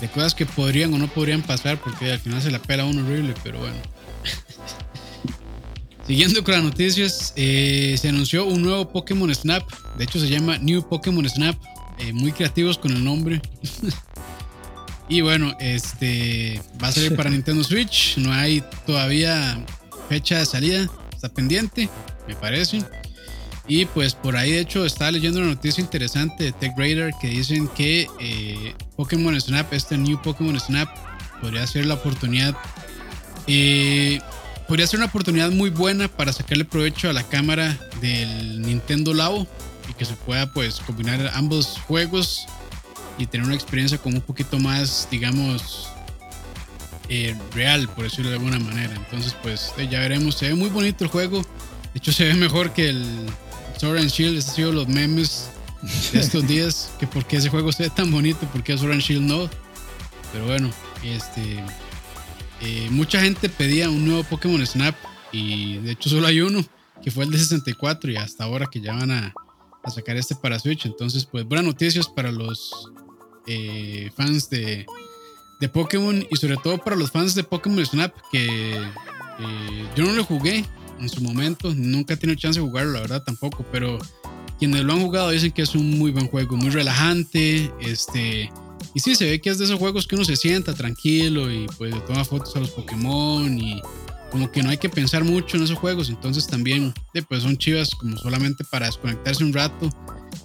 [0.00, 3.02] de cosas que podrían o no podrían pasar porque al final se la pela uno
[3.02, 3.76] horrible, pero bueno.
[6.06, 9.66] Siguiendo con las noticias, eh, se anunció un nuevo Pokémon Snap.
[9.96, 11.56] De hecho, se llama New Pokémon Snap.
[11.98, 13.40] Eh, muy creativos con el nombre.
[15.08, 18.18] y bueno, este va a salir para Nintendo Switch.
[18.18, 19.64] No hay todavía
[20.10, 20.90] fecha de salida.
[21.14, 21.88] Está pendiente,
[22.28, 22.84] me parece.
[23.66, 26.74] Y pues por ahí de hecho estaba leyendo una noticia interesante de Tech
[27.20, 30.88] que dicen que eh, Pokémon Snap, este New Pokémon Snap,
[31.40, 32.54] podría ser la oportunidad,
[33.46, 34.20] eh,
[34.68, 39.46] podría ser una oportunidad muy buena para sacarle provecho a la cámara del Nintendo Labo
[39.88, 42.46] y que se pueda pues combinar ambos juegos
[43.16, 45.88] y tener una experiencia como un poquito más, digamos,
[47.08, 48.94] eh, real, por decirlo de alguna manera.
[48.94, 51.46] Entonces pues ya veremos, se ve muy bonito el juego.
[51.94, 53.26] De hecho, se ve mejor que el
[53.92, 55.50] And Shield, estos han sido los memes
[56.12, 58.92] de estos días, que por qué ese juego se ve tan bonito, por qué Sword
[58.92, 59.50] and Shield no.
[60.32, 60.70] Pero bueno,
[61.02, 61.62] este,
[62.62, 64.94] eh, mucha gente pedía un nuevo Pokémon Snap
[65.32, 66.64] y de hecho solo hay uno,
[67.02, 69.34] que fue el de 64 y hasta ahora que ya van a,
[69.94, 70.86] sacar este para Switch.
[70.86, 72.90] Entonces, pues buenas noticias para los
[73.46, 74.86] eh, fans de,
[75.60, 80.12] de Pokémon y sobre todo para los fans de Pokémon Snap, que eh, yo no
[80.14, 80.64] lo jugué,
[81.00, 81.74] en su momento.
[81.74, 83.98] Nunca he tenido chance de jugarlo, la verdad tampoco, pero
[84.58, 88.50] quienes lo han jugado dicen que es un muy buen juego, muy relajante, este...
[88.94, 91.66] Y sí, se ve que es de esos juegos que uno se sienta tranquilo y
[91.78, 93.80] pues toma fotos a los Pokémon y
[94.30, 96.92] como que no hay que pensar mucho en esos juegos, entonces también
[97.28, 99.88] pues son chivas como solamente para desconectarse un rato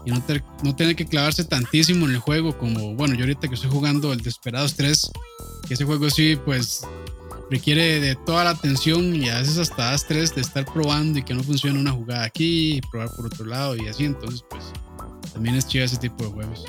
[0.05, 0.23] y no,
[0.63, 4.13] no tener que clavarse tantísimo en el juego como, bueno, yo ahorita que estoy jugando
[4.13, 5.11] el Desperados 3,
[5.67, 6.81] que ese juego sí, pues
[7.49, 11.23] requiere de toda la atención y a veces hasta das tres de estar probando y
[11.23, 14.05] que no funciona una jugada aquí y probar por otro lado y así.
[14.05, 14.65] Entonces, pues
[15.33, 16.65] también es chido ese tipo de juegos.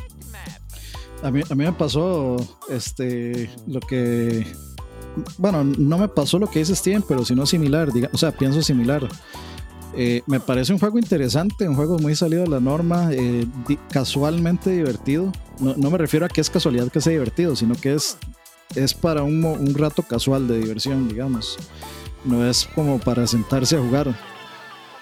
[1.23, 2.37] A mí, a mí me pasó
[2.69, 4.47] este, lo que.
[5.37, 7.93] Bueno, no me pasó lo que dice Steven, pero sino similar.
[7.93, 9.07] Diga, o sea, pienso similar.
[9.95, 13.45] Eh, me parece un juego interesante, un juego muy salido de la norma, eh,
[13.91, 15.33] casualmente divertido.
[15.59, 18.17] No, no, me refiero a que es casualidad que sea divertido, sino que es
[18.75, 21.57] es para un, un, rato casual de diversión, digamos.
[22.25, 24.15] No es como para sentarse a jugar,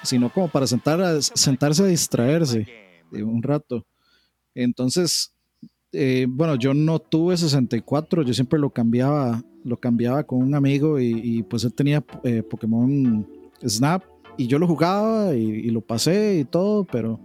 [0.02, 2.66] sino como para sentar a, sentarse a distraerse
[3.10, 3.86] de un rato.
[4.54, 5.32] Entonces,
[5.92, 10.98] eh, bueno, yo no tuve 64, yo siempre lo cambiaba, lo cambiaba con un amigo
[11.00, 13.26] y, pues él tenía eh, Pokémon
[13.66, 14.02] Snap
[14.38, 17.20] y yo lo jugaba y, lo pasé y todo, pero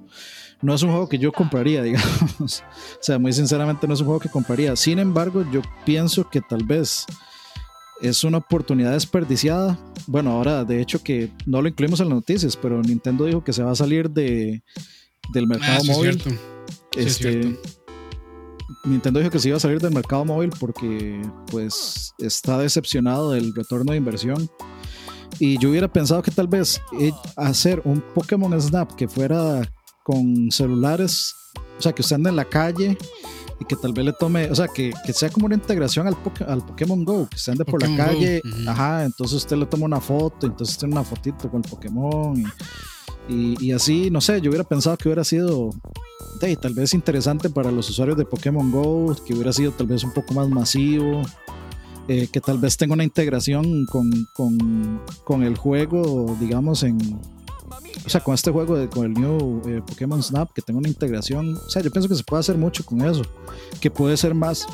[0.62, 2.62] no es un juego que yo compraría, digamos.
[2.62, 4.76] o sea, muy sinceramente no es un juego que compraría.
[4.76, 7.06] Sin embargo, yo pienso que tal vez
[8.02, 9.80] es una oportunidad desperdiciada.
[10.08, 13.54] Bueno, ahora de hecho que no lo incluimos en las noticias, pero Nintendo dijo que
[13.54, 14.64] se va a salir de,
[15.32, 16.22] del mercado ah, móvil.
[16.98, 17.58] este,
[18.86, 21.22] Nintendo dijo que se iba a salir del mercado móvil porque
[21.52, 24.50] pues está decepcionado del retorno de inversión.
[25.40, 29.62] Y yo hubiera pensado que tal vez eh, hacer un Pokémon Snap que fuera
[30.04, 31.34] con celulares,
[31.78, 32.98] o sea, que usted ande en la calle
[33.60, 36.18] y que tal vez le tome, o sea, que, que sea como una integración al,
[36.48, 40.02] al Pokémon Go, que se ande por la calle, ajá, entonces usted le toma una
[40.02, 42.46] foto, entonces tiene una fotito con el Pokémon y
[43.30, 45.70] y, así, no sé, yo hubiera pensado que hubiera sido
[46.62, 50.12] tal vez interesante para los usuarios de Pokémon Go, que hubiera sido tal vez un
[50.12, 51.22] poco más masivo,
[52.08, 56.98] eh, que tal vez tenga una integración con, con, con, el juego, digamos, en...
[58.06, 60.90] O sea, con este juego, de, con el New eh, Pokémon Snap, que tenga una
[60.90, 61.56] integración.
[61.56, 63.22] O sea, yo pienso que se puede hacer mucho con eso.
[63.80, 64.66] Que puede ser más,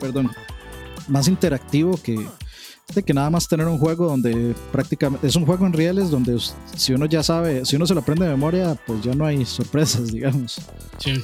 [0.00, 0.30] perdón,
[1.08, 2.16] más interactivo que,
[2.94, 6.38] de que nada más tener un juego donde prácticamente es un juego en reales donde
[6.76, 9.44] si uno ya sabe, si uno se lo aprende de memoria, pues ya no hay
[9.44, 10.60] sorpresas, digamos.
[10.98, 11.22] Sí.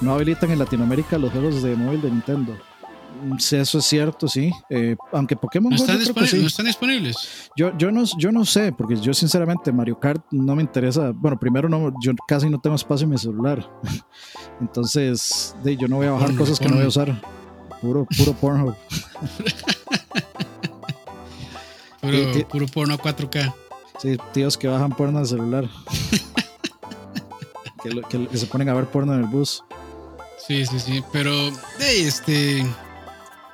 [0.00, 2.56] No habilitan en Latinoamérica los juegos de móvil de Nintendo.
[3.38, 4.50] Sí, eso es cierto, sí.
[4.70, 7.50] Eh, aunque Pokémon ¿No están, ¿No están disponibles?
[7.56, 11.12] Yo, yo, no, yo no sé, porque yo sinceramente Mario Kart no me interesa.
[11.14, 13.70] Bueno, primero no, yo casi no tengo espacio en mi celular.
[14.60, 17.20] Entonces, de, yo no voy a bajar cosas que no voy a usar.
[17.82, 18.74] Puro, puro Pornhub.
[22.00, 23.54] puro, puro porno 4K.
[23.98, 25.68] Sí, tíos que bajan porno al celular.
[27.82, 29.62] que, se ponen a ver porno en el bus.
[30.46, 31.04] Sí, sí, sí.
[31.12, 32.66] Pero, de este.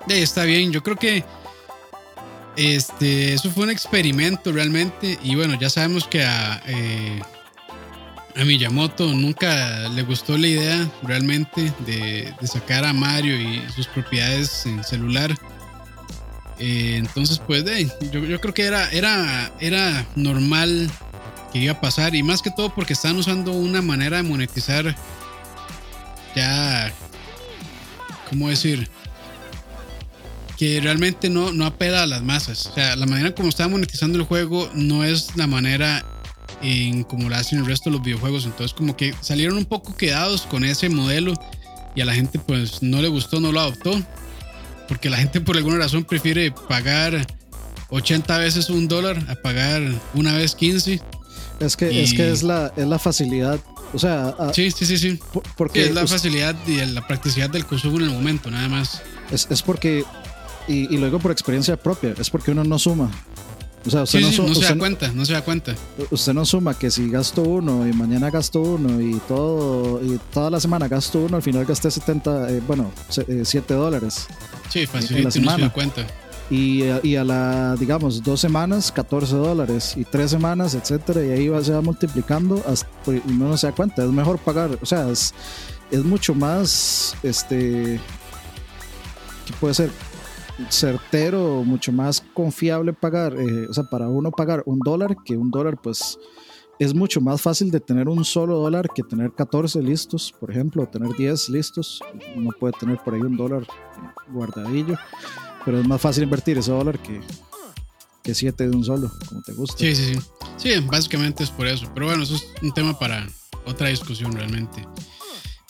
[0.06, 0.72] De, está bien.
[0.72, 1.24] Yo creo que.
[2.56, 5.18] Este, eso fue un experimento realmente.
[5.22, 6.62] Y bueno, ya sabemos que a.
[6.66, 7.20] Eh,
[8.36, 14.66] a Miyamoto nunca le gustó la idea realmente de, sacar a Mario y sus propiedades
[14.66, 15.34] en celular.
[16.58, 17.64] Eh, entonces, pues,
[18.12, 20.90] yo, creo que era, era, era normal
[21.52, 22.14] que iba a pasar.
[22.14, 24.94] Y más que todo porque están usando una manera de monetizar
[26.36, 26.92] ya,
[28.28, 28.88] ¿cómo decir?
[30.58, 32.66] Que realmente no, no apela a las masas.
[32.66, 36.04] O sea, la manera como está monetizando el juego no es la manera
[36.62, 38.44] en como lo hacen el resto de los videojuegos.
[38.44, 41.34] Entonces como que salieron un poco quedados con ese modelo
[41.94, 44.00] y a la gente pues no le gustó, no lo adoptó.
[44.88, 47.26] Porque la gente por alguna razón prefiere pagar
[47.88, 49.82] 80 veces un dólar a pagar
[50.14, 51.00] una vez 15.
[51.60, 53.58] Es que, es, que es, la, es la facilidad.
[53.92, 55.18] O sea, sí, sí, sí, sí.
[55.56, 59.02] Porque es la facilidad y la practicidad del consumo en el momento, nada más.
[59.30, 60.04] Es, es porque,
[60.68, 63.10] y, y lo digo por experiencia propia, es porque uno no suma.
[63.86, 65.74] O sea, usted no, se da cuenta, no se da cuenta.
[66.10, 70.50] Usted no suma que si gasto uno y mañana gasto uno y todo y toda
[70.50, 74.26] la semana gasto uno, al final gasté 70, eh, bueno, 7 eh, dólares.
[74.70, 76.04] Sí, fácil, no se da cuenta.
[76.48, 81.48] Y, y, a la, digamos, dos semanas, 14 dólares y tres semanas, etcétera, y ahí
[81.48, 84.04] va, se va multiplicando hasta, pues, y no se da cuenta.
[84.04, 85.34] Es mejor pagar, o sea, es,
[85.90, 88.00] es mucho más, este,
[89.46, 89.90] ¿qué puede ser?
[90.70, 95.50] certero, mucho más confiable pagar, eh, o sea, para uno pagar un dólar, que un
[95.50, 96.18] dólar pues
[96.78, 100.82] es mucho más fácil de tener un solo dólar que tener 14 listos, por ejemplo,
[100.82, 102.00] o tener 10 listos.
[102.36, 103.66] Uno puede tener por ahí un dólar
[104.28, 104.96] guardadillo,
[105.66, 107.20] pero es más fácil invertir ese dólar que,
[108.22, 109.76] que 7 de un solo, como te gusta.
[109.76, 110.20] Sí, sí, sí.
[110.56, 111.90] Sí, básicamente es por eso.
[111.92, 113.26] Pero bueno, eso es un tema para
[113.66, 114.86] otra discusión realmente.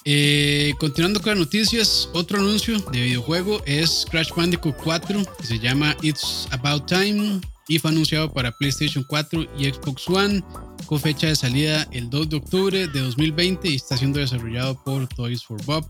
[0.05, 5.59] Eh, continuando con las noticias, otro anuncio de videojuego es Crash Bandicoot 4, que se
[5.59, 10.45] llama It's About Time y fue anunciado para PlayStation 4 y Xbox One
[10.87, 15.07] con fecha de salida el 2 de octubre de 2020 y está siendo desarrollado por
[15.09, 15.85] Toys for Bob,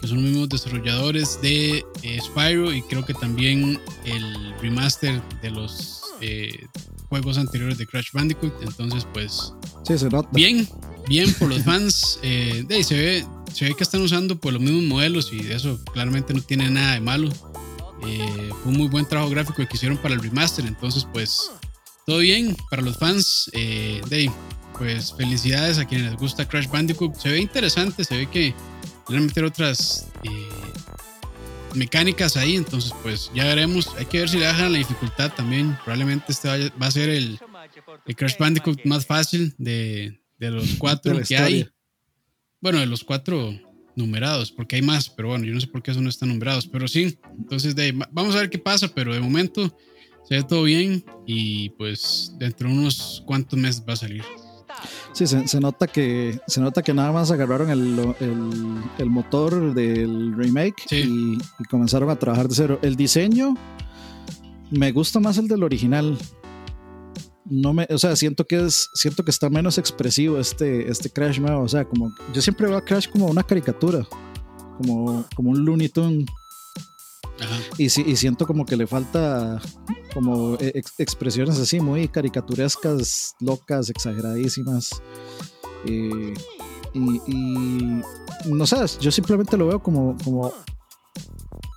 [0.00, 5.50] que son los mismos desarrolladores de eh, Spyro y creo que también el remaster de
[5.50, 6.66] los eh,
[7.08, 8.52] juegos anteriores de Crash Bandicoot.
[8.62, 9.52] Entonces, pues,
[9.86, 10.28] sí, se nota.
[10.32, 10.68] bien,
[11.08, 12.18] bien por los fans.
[12.26, 15.78] Eh, de, se ve se ve que están usando pues, los mismos modelos y eso
[15.92, 17.28] claramente no tiene nada de malo.
[18.06, 21.50] Eh, fue un muy buen trabajo gráfico que hicieron para el remaster, entonces pues
[22.06, 23.50] todo bien para los fans.
[23.52, 24.30] Eh, de,
[24.78, 27.14] pues felicidades a quienes les gusta Crash Bandicoot.
[27.16, 28.54] Se ve interesante, se ve que
[29.08, 30.48] van a meter otras eh,
[31.74, 33.88] mecánicas ahí, entonces pues ya veremos.
[33.98, 35.76] Hay que ver si le bajan la dificultad también.
[35.84, 37.38] Probablemente este va a ser el,
[38.06, 41.68] el Crash Bandicoot más fácil de, de los cuatro que hay.
[42.60, 43.54] Bueno, de los cuatro
[43.96, 46.66] numerados, porque hay más, pero bueno, yo no sé por qué esos no están numerados,
[46.66, 47.18] pero sí.
[47.38, 49.76] Entonces, de, vamos a ver qué pasa, pero de momento
[50.24, 54.24] se ve todo bien y pues dentro de unos cuantos meses va a salir.
[55.12, 58.14] Sí, se, nota que se nota que nada más agarraron el,
[58.98, 61.38] el, motor del remake y,
[61.70, 62.78] comenzaron a trabajar de cero.
[62.82, 63.54] El diseño
[64.70, 66.18] me gusta más el del original.
[67.44, 71.38] No me, o sea, siento que es, siento que está menos expresivo este, este Crash
[71.38, 71.62] nuevo.
[71.62, 74.04] O sea, como yo siempre veo a Crash como una caricatura,
[74.78, 76.26] como, como un Looney Tunes
[77.78, 79.60] y, y siento como que le falta
[80.14, 85.02] como e, expresiones así muy caricaturescas, locas, exageradísimas.
[85.86, 86.34] Eh,
[86.94, 88.00] y,
[88.46, 90.52] no sé, yo simplemente lo veo como, como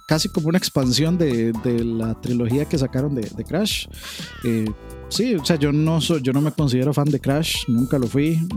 [0.07, 1.51] casi como una expansión de,
[1.83, 3.87] la trilogía que sacaron de, Crash.
[4.43, 4.65] Eh,
[5.09, 8.07] sí, o sea, yo no, soy, yo no me considero fan de Crash, nunca lo
[8.07, 8.47] fui.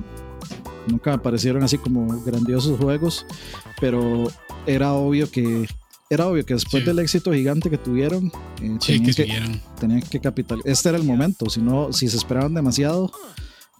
[0.86, 3.26] Nunca me parecieron así como grandiosos juegos,
[3.80, 4.28] pero
[4.66, 5.68] era obvio que
[6.10, 10.68] era obvio que después del éxito gigante que tuvieron, eh, tenían, que, tenían, que, capitalizar.
[10.68, 13.12] Este era el momento, si no, si se esperaban demasiado,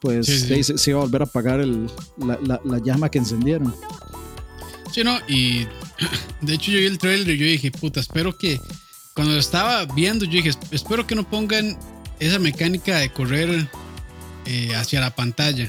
[0.01, 3.75] pues se, iba a volver a apagar la, llama que encendieron.
[4.93, 5.67] Sí, no, y
[6.41, 8.61] de hecho yo vi el trailer y yo dije, puta, espero que,
[9.15, 11.77] cuando lo estaba viendo, yo dije, espero que no pongan
[12.21, 13.69] esa mecánica de correr
[14.47, 15.69] eh, hacia la pantalla.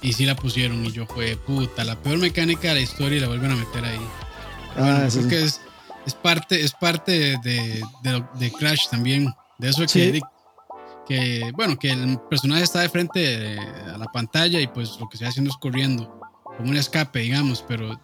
[0.00, 3.20] Y sí la pusieron y yo fue, puta, la peor mecánica de la historia y
[3.20, 4.00] la vuelven a meter ahí.
[4.76, 5.60] Ah, bueno, que es,
[6.06, 7.82] es parte, es parte de,
[8.38, 9.32] de, Crash también.
[9.58, 10.20] De eso que,
[11.06, 13.58] que, bueno, que el personaje está de frente
[13.94, 16.20] a la pantalla y pues lo que se está haciendo es corriendo,
[16.56, 18.00] como un escape, digamos, pero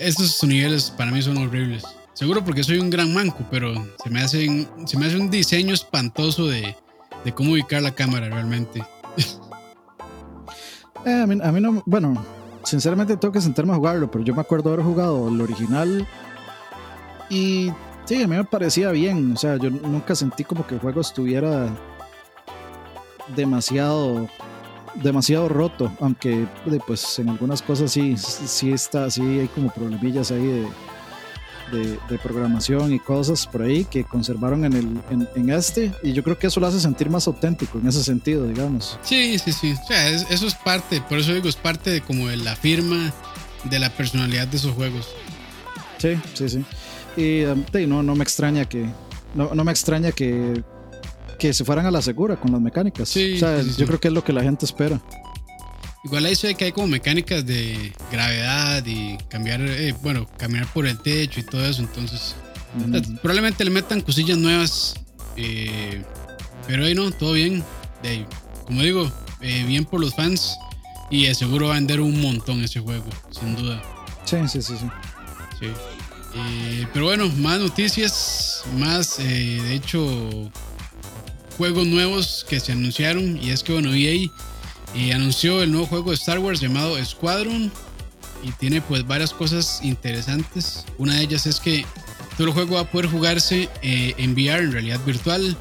[0.00, 1.84] esos niveles para mí son horribles.
[2.12, 5.72] Seguro porque soy un gran manco, pero se me, hacen, se me hace un diseño
[5.72, 6.76] espantoso de,
[7.24, 8.82] de cómo ubicar la cámara realmente.
[11.06, 12.20] Eh, a, mí, a mí no, bueno,
[12.64, 16.06] sinceramente tengo que sentarme a jugarlo, pero yo me acuerdo haber jugado el original
[17.28, 17.70] y
[18.04, 19.32] sí, a mí me parecía bien.
[19.32, 21.68] O sea, yo nunca sentí como que el juego estuviera
[23.36, 24.28] demasiado
[24.94, 26.46] demasiado roto, aunque
[26.86, 30.64] pues en algunas cosas sí, sí está, sí hay como problemillas ahí
[31.70, 36.24] de, de, programación y cosas por ahí que conservaron en, el, en, este y yo
[36.24, 38.98] creo que eso lo hace sentir más auténtico en ese sentido, digamos.
[39.02, 42.28] Sí, sí, sí, o sea, eso es parte, por eso digo, es parte de como
[42.28, 43.12] de la firma
[43.64, 45.08] de la personalidad de esos juegos.
[45.98, 46.64] Sí, sí, sí.
[47.16, 48.86] Y um, no, no me extraña que.
[49.34, 50.62] No, no me extraña que,
[51.38, 53.08] que se fueran a la segura con las mecánicas.
[53.08, 55.00] Sí, o sea, yo creo que es lo que la gente espera.
[56.04, 60.66] Igual ahí se ve que hay como mecánicas de gravedad y cambiar, eh, bueno, caminar
[60.72, 61.82] por el techo y todo eso.
[61.82, 62.36] Entonces,
[63.20, 64.94] probablemente le metan cosillas nuevas.
[65.36, 66.02] Eh,
[66.66, 67.64] pero ahí no, todo bien.
[68.02, 68.24] De
[68.66, 70.56] como digo, eh, bien por los fans.
[71.10, 73.82] Y seguro va a vender un montón ese juego, sin duda.
[74.24, 74.86] Sí, sí, sí, sí.
[75.58, 75.66] Sí.
[76.38, 80.50] Eh, pero bueno, más noticias, más eh, de hecho
[81.56, 83.42] juegos nuevos que se anunciaron.
[83.42, 84.28] Y es que bueno, EA
[84.94, 87.72] eh, anunció el nuevo juego de Star Wars llamado Squadron.
[88.44, 90.84] Y tiene pues varias cosas interesantes.
[90.96, 91.84] Una de ellas es que
[92.36, 95.56] todo el juego va a poder jugarse en VR, en realidad virtual.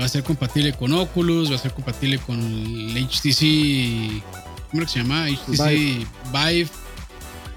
[0.00, 4.22] va a ser compatible con Oculus, va a ser compatible con el HTC.
[4.70, 5.26] ¿Cómo se llama?
[5.26, 6.70] HTC Vive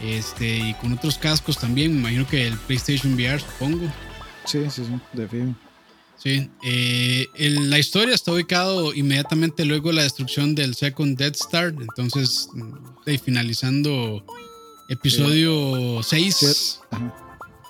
[0.01, 3.91] este, y con otros cascos también, me imagino que el PlayStation VR, supongo.
[4.45, 5.55] Sí, sí, sí, de fin.
[6.17, 11.73] Sí, eh, la historia está ubicado inmediatamente luego de la destrucción del Second Death Star,
[11.77, 12.49] entonces,
[13.05, 14.25] de, finalizando
[14.89, 16.81] episodio 6.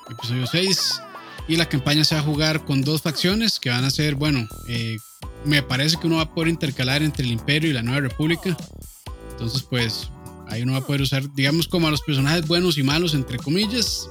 [0.10, 1.02] Episodio 6.
[1.48, 4.48] Y la campaña se va a jugar con dos facciones que van a ser, bueno,
[4.68, 4.98] eh,
[5.44, 8.56] me parece que uno va a poder intercalar entre el Imperio y la Nueva República.
[9.32, 10.10] Entonces, pues
[10.48, 13.38] Ahí uno va a poder usar, digamos, como a los personajes buenos y malos, entre
[13.38, 14.08] comillas.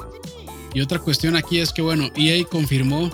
[0.74, 3.10] Y otra cuestión aquí es que, bueno, EA confirmó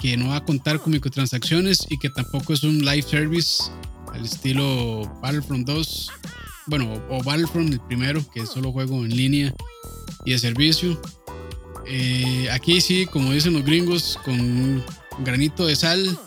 [0.00, 3.64] que no va a contar con microtransacciones y que tampoco es un live service
[4.12, 6.10] al estilo Battlefront 2.
[6.66, 9.54] Bueno, o Battlefront el primero, que es solo juego en línea
[10.24, 11.00] y de servicio.
[11.86, 14.84] Eh, aquí sí, como dicen los gringos, con un
[15.20, 16.18] granito de sal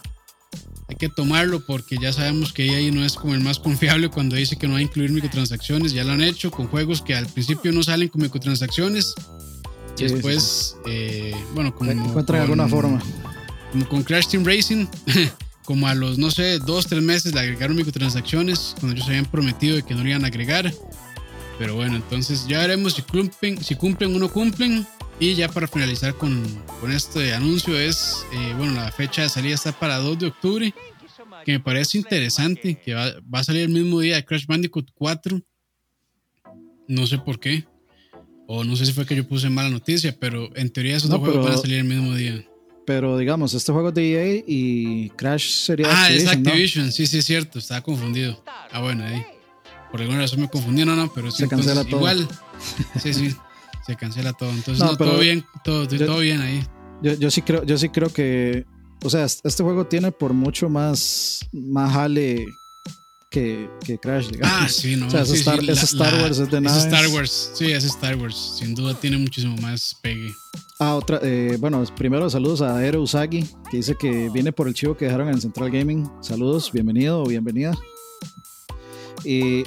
[0.89, 4.35] hay que tomarlo porque ya sabemos que ahí no es como el más confiable cuando
[4.35, 5.91] dice que no va a incluir microtransacciones.
[5.91, 9.13] Ya lo han hecho con juegos que al principio no salen con microtransacciones.
[9.97, 11.91] y después, eh, bueno, como.
[11.91, 13.01] Encuentran alguna forma.
[13.71, 14.87] Como con Crash Team Racing,
[15.65, 19.75] como a los, no sé, dos, tres meses le agregaron microtransacciones cuando ellos habían prometido
[19.75, 20.73] de que no le iban a agregar.
[21.59, 24.87] Pero bueno, entonces ya veremos si cumplen, si cumplen o no cumplen.
[25.19, 26.43] Y ya para finalizar con,
[26.79, 30.73] con este anuncio es, eh, bueno, la fecha de salida está para 2 de octubre,
[31.43, 34.91] que me parece interesante, que va, va, a salir el mismo día de Crash Bandicoot
[34.93, 35.41] 4.
[36.87, 37.65] No sé por qué.
[38.47, 41.19] O no sé si fue que yo puse mala noticia, pero en teoría esos dos
[41.19, 42.45] juegos van a salir el mismo día.
[42.85, 45.87] Pero digamos, este juego es de EA y Crash sería.
[45.89, 48.41] Ah, es Activision, sí, sí, es cierto, estaba confundido.
[48.45, 49.25] Ah, bueno, ahí.
[49.91, 51.97] Por alguna razón me confundí, no, no, pero sí, se cancela todo.
[51.97, 52.27] Igual,
[53.01, 53.35] sí, sí,
[53.87, 54.49] se cancela todo.
[54.49, 56.61] Entonces, no, todo bien, todo, todo bien ahí.
[57.01, 58.65] Yo, yo, sí creo, yo sí creo que,
[59.03, 62.45] o sea, este juego tiene por mucho más, más jale
[63.29, 64.57] que, que Crash, digamos.
[64.59, 65.07] Ah, sí, no.
[65.07, 65.59] O sea, es, Star,
[66.15, 66.77] Wars, es de nada.
[66.77, 68.57] Es Star Wars, sí, es Star Wars.
[68.59, 70.35] Sin duda tiene muchísimo más pegue.
[70.79, 74.73] Ah, otra, eh, bueno, primero saludos a Ero Usagi, que dice que viene por el
[74.73, 76.09] chivo que dejaron en Central Gaming.
[76.21, 77.73] Saludos, bienvenido o bienvenida.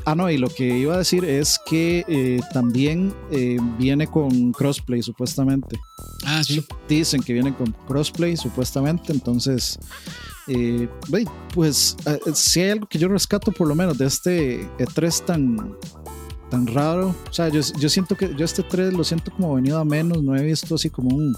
[0.04, 4.52] Ah, no, y lo que iba a decir es que eh, también eh, viene con
[4.52, 5.78] crossplay, supuestamente.
[6.24, 6.64] Ah, sí.
[6.88, 9.12] Dicen que viene con crossplay, supuestamente.
[9.12, 9.78] Entonces,
[10.52, 10.88] eh,
[11.54, 15.76] pues eh, si hay algo que yo rescato por lo menos de este E3 tan,
[16.50, 19.78] tan raro, o sea, yo, yo siento que yo este 3 lo siento como venido
[19.78, 21.36] a menos, no he visto así como un...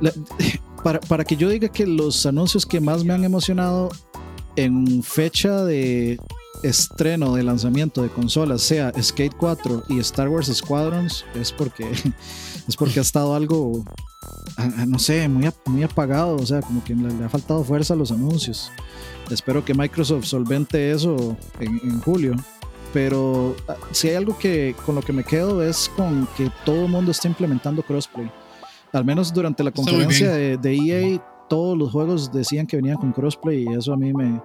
[0.82, 3.90] para, para que yo diga que los anuncios que más me han emocionado
[4.56, 6.18] en fecha de
[6.62, 11.90] estreno de lanzamiento de consolas sea Skate 4 y Star Wars Squadrons es porque
[12.68, 13.84] es porque ha estado algo
[14.86, 18.12] no sé muy, muy apagado o sea como que le, ha faltado fuerza a los
[18.12, 18.70] anuncios
[19.30, 22.34] espero que Microsoft solvente eso en, julio
[22.92, 26.84] pero ah, si hay algo que con lo que me quedo es con que todo
[26.84, 28.30] el mundo está implementando crossplay
[28.92, 33.12] al menos durante la conferencia de, de EA todos los juegos decían que venían con
[33.12, 34.40] crossplay y eso a mí me,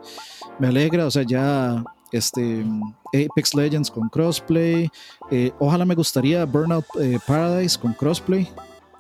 [0.60, 1.05] me alegra.
[1.05, 2.66] O sea, ya este,
[3.08, 4.89] Apex Legends con crossplay.
[5.32, 8.49] Eh, ojalá me gustaría Burnout eh, Paradise con crossplay.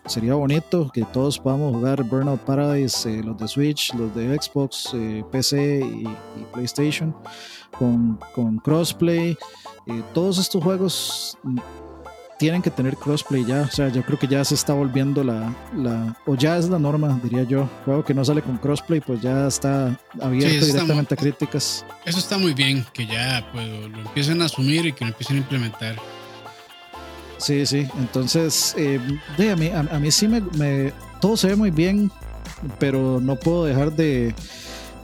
[0.05, 4.95] Sería bonito que todos podamos jugar Burnout Paradise, eh, los de Switch, los de Xbox,
[5.31, 7.13] PC y, y, PlayStation,
[7.77, 9.37] con, con crossplay.
[10.13, 11.37] todos estos juegos
[12.37, 13.61] tienen que tener crossplay ya.
[13.61, 16.79] O sea, yo creo que ya se está volviendo la, la o ya es la
[16.79, 17.69] norma, diría yo.
[17.85, 21.85] Juego que no sale con crossplay, pues ya está abierto directamente a críticas.
[22.05, 25.37] Eso está muy bien, que ya pues, lo empiecen a asumir y que lo empiecen
[25.37, 25.95] a implementar.
[27.37, 27.87] Sí, sí.
[27.97, 28.99] Entonces, eh,
[29.51, 32.11] a, mí, a, mí sí me, me, Todo se ve muy bien,
[32.79, 34.33] pero no puedo dejar de,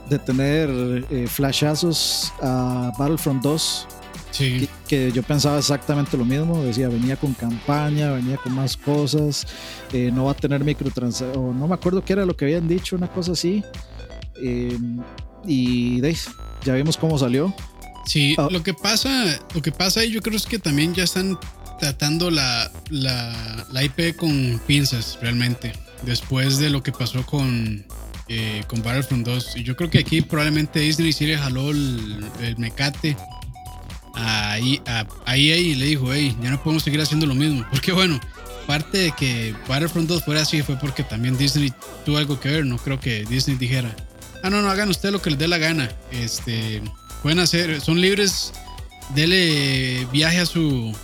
[0.08, 0.68] de tener
[1.10, 3.88] eh, flashazos a Battlefront 2
[4.36, 9.46] que, yo pensaba exactamente lo mismo, decía, venía con campaña, venía con más cosas,
[9.92, 12.96] eh, no va a tener microtransacciones, no me acuerdo qué era lo que habían dicho,
[12.96, 13.62] una cosa así.
[14.42, 14.76] Eh,
[15.46, 16.00] y
[16.64, 17.54] ya vimos cómo salió.
[18.06, 18.48] Sí, ah.
[18.50, 21.38] lo que pasa, lo que pasa ahí yo creo es que también ya están
[21.78, 25.72] tratando la, la, la IP con pinzas realmente,
[26.02, 27.84] después de lo que pasó con,
[28.28, 29.56] eh, con Battlefront 2.
[29.56, 33.16] Y yo creo que aquí probablemente Disney sí le jaló el, el mecate
[34.14, 34.80] ahí,
[35.24, 37.64] ahí, ahí le dijo, hey, ya no podemos seguir haciendo lo mismo.
[37.70, 38.20] Porque bueno,
[38.66, 41.72] parte de que Battlefront 2 fuera así fue porque también Disney
[42.04, 42.66] tuvo algo que ver.
[42.66, 43.94] No creo que Disney dijera,
[44.42, 45.90] ah, no, no, hagan ustedes lo que les dé la gana.
[46.10, 46.82] Este,
[47.22, 48.52] pueden hacer, son libres,
[49.14, 50.94] dele viaje a su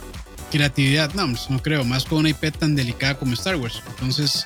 [0.51, 1.13] creatividad.
[1.15, 3.83] No, pues, no creo, más con una IP tan delicada como Star Wars.
[3.89, 4.45] Entonces,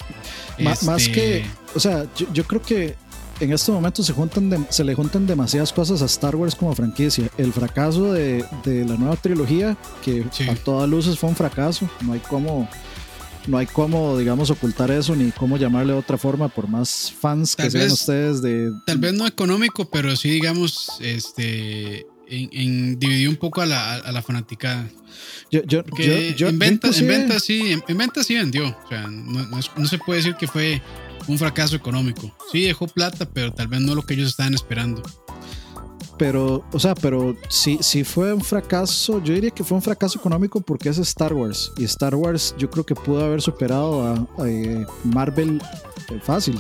[0.59, 2.97] más, más que, este, o sea, yo creo que
[3.41, 7.29] en este momento se, juntan se le juntan demasiadas cosas a Star Wars como franquicia.
[7.37, 12.21] El fracaso de, la nueva trilogía, que a todas luces fue un fracaso, no hay
[12.21, 12.69] como
[13.47, 17.55] no hay cómo, digamos, ocultar eso ni cómo llamarle de otra forma, por más fans
[17.55, 18.73] que sean ustedes de.
[18.87, 22.07] Tal vez no económico, pero sí, digamos, este.
[22.27, 24.89] En, dividir un poco a la, a la fanaticada.
[25.51, 25.85] Yo, yo,
[26.37, 28.69] yo, en ventas sí, en, ventas sí vendió.
[28.69, 30.81] O sea, no, no, se puede decir que fue
[31.27, 32.35] un fracaso económico.
[32.53, 35.03] Sí, dejó plata, pero tal vez no lo que ellos estaban esperando.
[36.17, 39.23] Pero, o sea, pero sí fue un fracaso.
[39.23, 41.73] Yo diría que fue un fracaso económico porque es Star Wars.
[41.77, 45.61] Y Star Wars yo creo que pudo haber superado a, eh, Marvel
[46.11, 46.59] eh, fácil.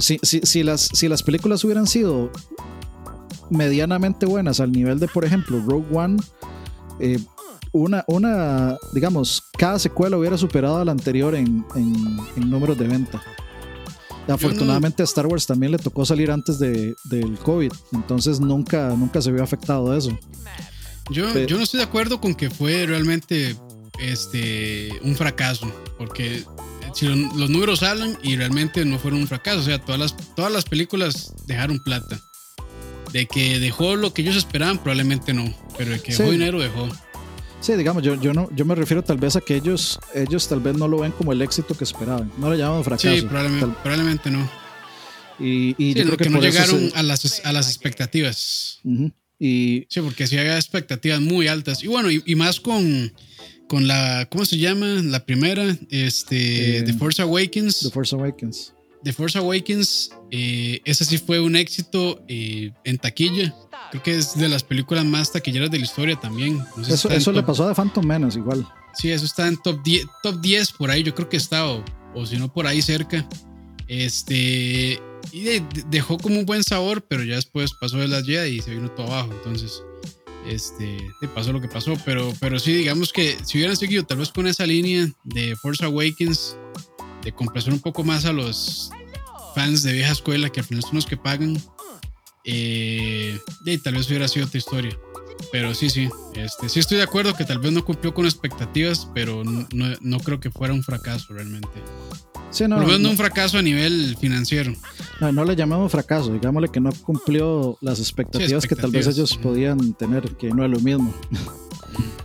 [0.00, 2.30] Si, si, las, si las películas hubieran sido
[3.50, 6.18] medianamente buenas al nivel de, por ejemplo, Rogue One,
[7.00, 7.18] eh,
[7.72, 13.22] una, una, digamos, cada secuela hubiera superado a la anterior en, en, números de venta.
[14.26, 19.22] Afortunadamente a Star Wars también le tocó salir antes de, del COVID, entonces nunca, nunca
[19.22, 20.18] se vio afectado eso.
[21.10, 23.56] Yo, yo no estoy de acuerdo con que fue realmente
[23.98, 26.44] este, un fracaso, porque
[26.94, 30.52] si los números hablan y realmente no fueron un fracaso, o sea, todas las, todas
[30.52, 32.20] las películas dejaron plata.
[33.12, 36.88] De que dejó lo que ellos esperaban, probablemente no, pero de que dejó dinero, dejó.
[37.60, 40.60] Sí, digamos, yo, yo, no, yo me refiero tal vez a que ellos, ellos tal
[40.60, 42.30] vez no lo ven como el éxito que esperaban.
[42.38, 43.14] No lo llaman fracaso.
[43.14, 44.48] Sí, probablemente, no.
[45.40, 48.80] Y, yo creo que, no llegaron a, las, a las expectativas.
[49.38, 51.82] Y, sí, porque sí había expectativas muy altas.
[51.82, 53.12] Y bueno, y, más con,
[53.68, 54.86] con la, ¿cómo se llama?
[55.04, 57.80] La primera, este, The Force Awakens.
[57.80, 58.72] The Force Awakens.
[59.04, 63.54] The Force Awakens, eh, esa sí fue un éxito eh, en taquilla.
[63.90, 66.62] Creo que es de las películas más taquilleras de la historia también.
[66.88, 68.66] eso, eso le pasó a Phantom Menace igual.
[68.94, 71.84] Sí, eso está en top 10, top 10 por ahí, yo creo que está, o,
[72.26, 73.26] si no por ahí cerca.
[73.86, 75.00] Este,
[75.32, 78.72] y dejó como un buen sabor, pero ya después pasó de las Jedi y se
[78.72, 79.32] vino todo abajo.
[79.32, 79.82] Entonces,
[80.46, 80.98] este,
[81.34, 81.94] pasó lo que pasó.
[82.04, 85.84] Pero, pero sí, digamos que si hubieran seguido tal vez con esa línea de Force
[85.84, 86.56] Awakens,
[87.28, 88.90] de complacer un poco más a los
[89.54, 91.60] fans de vieja escuela, que al final son los que pagan,
[92.44, 94.98] eh, y tal vez hubiera sido otra historia.
[95.52, 99.08] Pero sí, sí, este, sí estoy de acuerdo que tal vez no cumplió con expectativas,
[99.14, 99.68] pero no,
[100.00, 101.68] no creo que fuera un fracaso realmente.
[102.50, 104.72] Sí, no, Por lo menos un fracaso a nivel financiero.
[105.20, 109.36] No, no le llamamos fracaso, digámosle que no cumplió las expectativas, que tal vez ellos
[109.36, 111.14] podían tener, que no es lo mismo.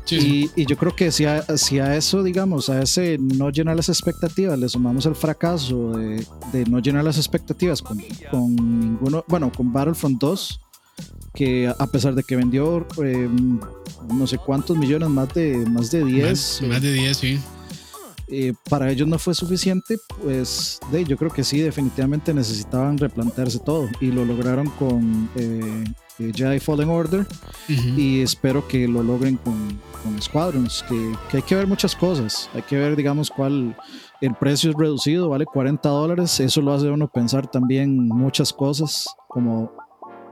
[0.10, 3.76] y, y, yo creo que si a, si a, eso, digamos, a ese no llenar
[3.76, 7.98] las expectativas, le sumamos el fracaso de, de no llenar las expectativas con,
[8.30, 10.60] con, ninguno, bueno, con Battlefront 2,
[11.34, 13.30] que a pesar de que vendió eh,
[14.14, 16.30] no sé cuántos millones, más de, más de 10.
[16.30, 17.40] Más, más de 10, sí
[18.36, 23.60] eh, para ellos no fue suficiente, pues de, yo creo que sí, definitivamente necesitaban replantearse
[23.60, 25.84] todo y lo lograron con eh,
[26.18, 27.28] eh Jedi Fallen Order
[27.68, 32.50] y espero que lo logren con, con Squadrons, que, que, hay que ver muchas cosas,
[32.56, 33.78] hay que ver, digamos, cuál
[34.20, 39.06] el precio es reducido, vale 40 dólares, eso lo hace uno pensar también muchas cosas,
[39.28, 39.72] como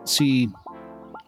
[0.05, 0.49] si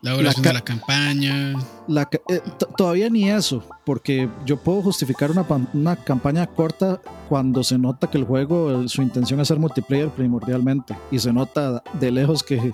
[0.04, 1.54] la duración de la campaña.
[1.88, 2.42] La, eh,
[2.78, 8.18] todavía ni eso, porque yo puedo justificar una, una, campaña corta cuando se nota que
[8.18, 12.74] el juego, su intención es ser multiplayer primordialmente, y se nota de lejos que eh,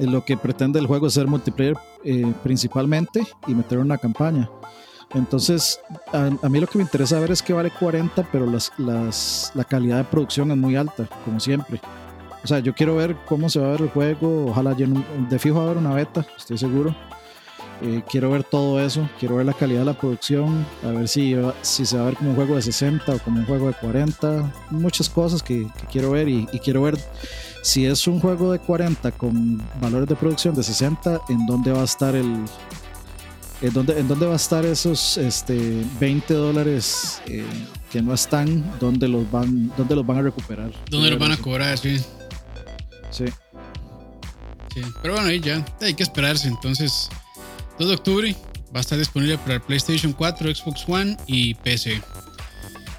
[0.00, 4.48] lo que pretende el juego es ser multiplayer eh, principalmente y meter una campaña.
[5.14, 5.78] Entonces,
[6.12, 9.64] a, mí lo que me interesa ver es que vale 40, pero las, las, la
[9.64, 11.80] calidad de producción es muy alta, como siempre.
[12.46, 14.46] O sea, yo quiero ver cómo se va a ver el juego.
[14.46, 16.94] Ojalá de fijo va a haber una beta, estoy seguro.
[17.82, 21.34] Eh, quiero ver todo eso, quiero ver la calidad de la producción, a ver si,
[21.62, 23.74] si se va a ver como un juego de 60 o como un juego de
[23.74, 26.96] 40, muchas cosas que, quiero ver y, quiero ver
[27.64, 31.80] si es un juego de 40 con valores de producción de 60, en dónde va
[31.80, 32.44] a estar el...
[33.60, 37.44] En dónde, en dónde va a estar esos este, 20 dólares eh,
[37.90, 40.70] que no están, dónde los van, dónde los van a recuperar.
[40.88, 41.76] ¿Dónde los van a cobrar?
[41.76, 41.98] Sí.
[43.16, 43.24] Sí.
[44.74, 46.48] Sí, pero bueno, ahí ya hay que esperarse.
[46.48, 47.08] Entonces,
[47.78, 48.36] 2 de octubre
[48.74, 52.02] va a estar disponible para el PlayStation 4, Xbox One y PC.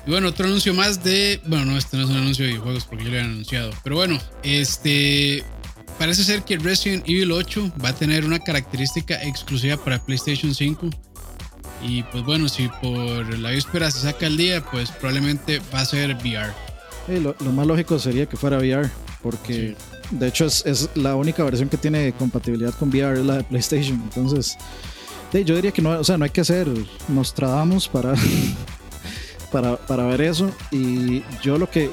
[0.05, 1.41] Y bueno, otro anuncio más de.
[1.45, 3.71] Bueno, no, este no es un anuncio de videojuegos porque ya lo habían anunciado.
[3.83, 5.43] Pero bueno, este.
[5.99, 10.89] Parece ser que Resident Evil 8 va a tener una característica exclusiva para PlayStation 5.
[11.83, 15.85] Y pues bueno, si por la víspera se saca el día, pues probablemente va a
[15.85, 16.53] ser VR.
[17.19, 18.89] lo, más lógico sería que fuera VR,
[19.21, 19.75] porque
[20.11, 24.01] de hecho, es, la única versión que tiene compatibilidad con VR, es la de PlayStation.
[24.03, 24.57] Entonces,
[25.33, 26.67] yo diría que no, o sea, no hay que hacer
[27.07, 28.13] Nostradamus para,
[29.51, 30.51] para, para ver eso.
[30.71, 31.89] Y yo lo que.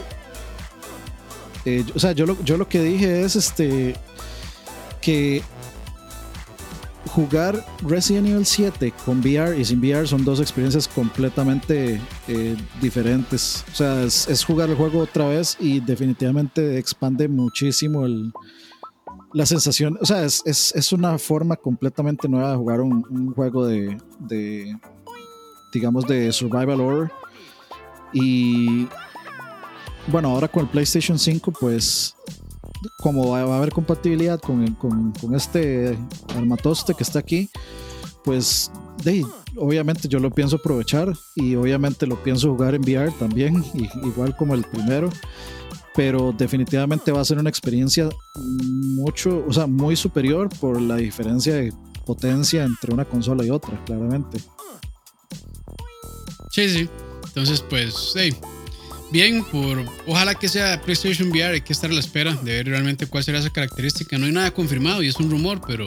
[1.65, 3.95] Eh, o sea, yo lo, yo lo que dije es este
[5.01, 5.43] que
[7.15, 13.65] jugar Resident Evil 7 con VR y sin VR son dos experiencias completamente eh, diferentes.
[13.73, 18.33] O sea, es, jugar el juego otra vez y definitivamente expande muchísimo el,
[19.33, 19.97] la sensación.
[20.01, 24.77] O sea, es, una forma completamente nueva de jugar un, juego de, de,
[25.73, 27.13] digamos, de survival horror.
[28.13, 28.89] Y
[30.09, 32.17] bueno, ahora con el PlayStation 5, pues
[32.99, 35.99] como va a haber compatibilidad con, con, este
[36.37, 37.49] armatoste que está aquí,
[38.25, 38.71] pues
[39.03, 39.25] de,
[39.57, 43.65] obviamente yo lo pienso aprovechar y obviamente lo pienso jugar en VR también,
[44.05, 45.11] igual como el primero,
[45.95, 51.55] pero definitivamente va a ser una experiencia mucho, o sea, muy superior por la diferencia
[51.55, 51.73] de
[52.05, 54.39] potencia entre una consola y otra, claramente.
[56.51, 56.89] Sí, sí.
[57.27, 58.33] Entonces, pues, hey,
[59.15, 62.67] bien por ojalá que sea PlayStation VR hay que estar a la espera de ver
[62.67, 64.19] realmente cuál será esa característica.
[64.19, 65.87] No hay nada confirmado y es un rumor pero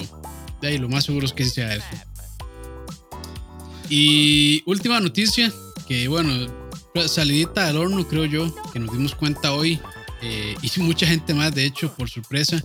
[0.62, 1.86] de ahí lo más seguro es que sea eso.
[3.90, 5.52] Y última noticia
[5.90, 6.32] que bueno
[7.06, 9.78] salidita del horno creo yo que nos dimos cuenta hoy
[10.22, 12.64] eh, y mucha gente más de hecho por sorpresa.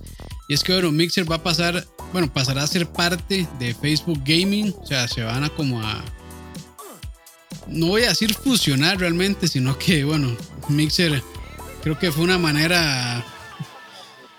[0.49, 4.23] Y es que bueno Mixer va a pasar bueno pasará a ser parte de Facebook
[4.25, 6.05] Gaming o sea se van a como a
[7.69, 10.37] no voy a decir fusionar realmente, sino que, bueno,
[10.69, 11.23] Mixer
[11.83, 13.25] creo que fue una manera,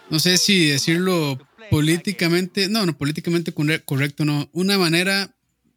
[0.09, 5.33] no sé si decirlo políticamente, no, no, políticamente correcto, no, una manera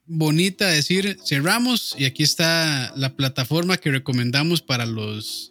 [0.07, 5.51] bonita de decir cerramos y aquí está la plataforma que recomendamos para los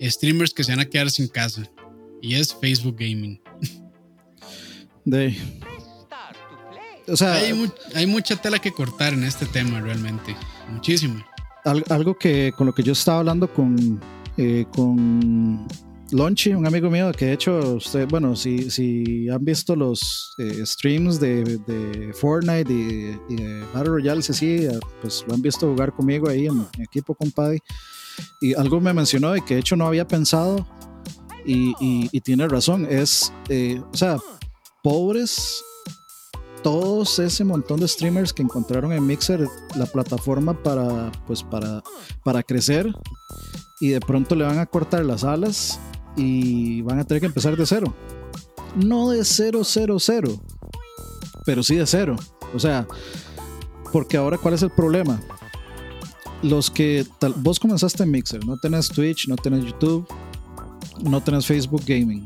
[0.00, 1.70] streamers que se van a quedar sin casa
[2.22, 3.40] y es Facebook Gaming.
[5.04, 5.36] De,
[7.08, 7.34] o sea,
[7.94, 10.36] hay, mucha tela que cortar en este tema realmente,
[10.70, 11.22] muchísimo.
[11.64, 14.00] Algo que con lo que yo estaba hablando con,
[14.36, 15.66] eh, con
[16.10, 20.66] Lonchi, un amigo mío, que de hecho, usted, bueno, si, si han visto los eh,
[20.66, 24.66] streams de, de, Fortnite y, de Battle Royale, sí,
[25.00, 27.32] pues lo han visto jugar conmigo ahí en, equipo con.
[28.40, 30.66] Y algo me mencionó y que de hecho no había pensado,
[31.44, 31.74] y,
[32.12, 34.18] y, tiene razón, es, eh, o sea,
[34.82, 35.64] pobres
[36.62, 41.82] todos ese montón de streamers que encontraron en Mixer la plataforma para pues para
[42.24, 42.92] para crecer
[43.80, 45.80] y de pronto le van a cortar las alas
[46.16, 47.94] y van a tener que empezar de cero.
[48.76, 50.40] No de cero, cero, cero,
[51.44, 52.16] pero sí de cero.
[52.54, 52.86] O sea,
[53.92, 55.20] porque ahora, ¿cuál es el problema?
[56.42, 60.06] Los que tal, vos comenzaste en Mixer, no tenés Twitch, no tenés YouTube,
[61.02, 62.24] no tenés Facebook Gaming.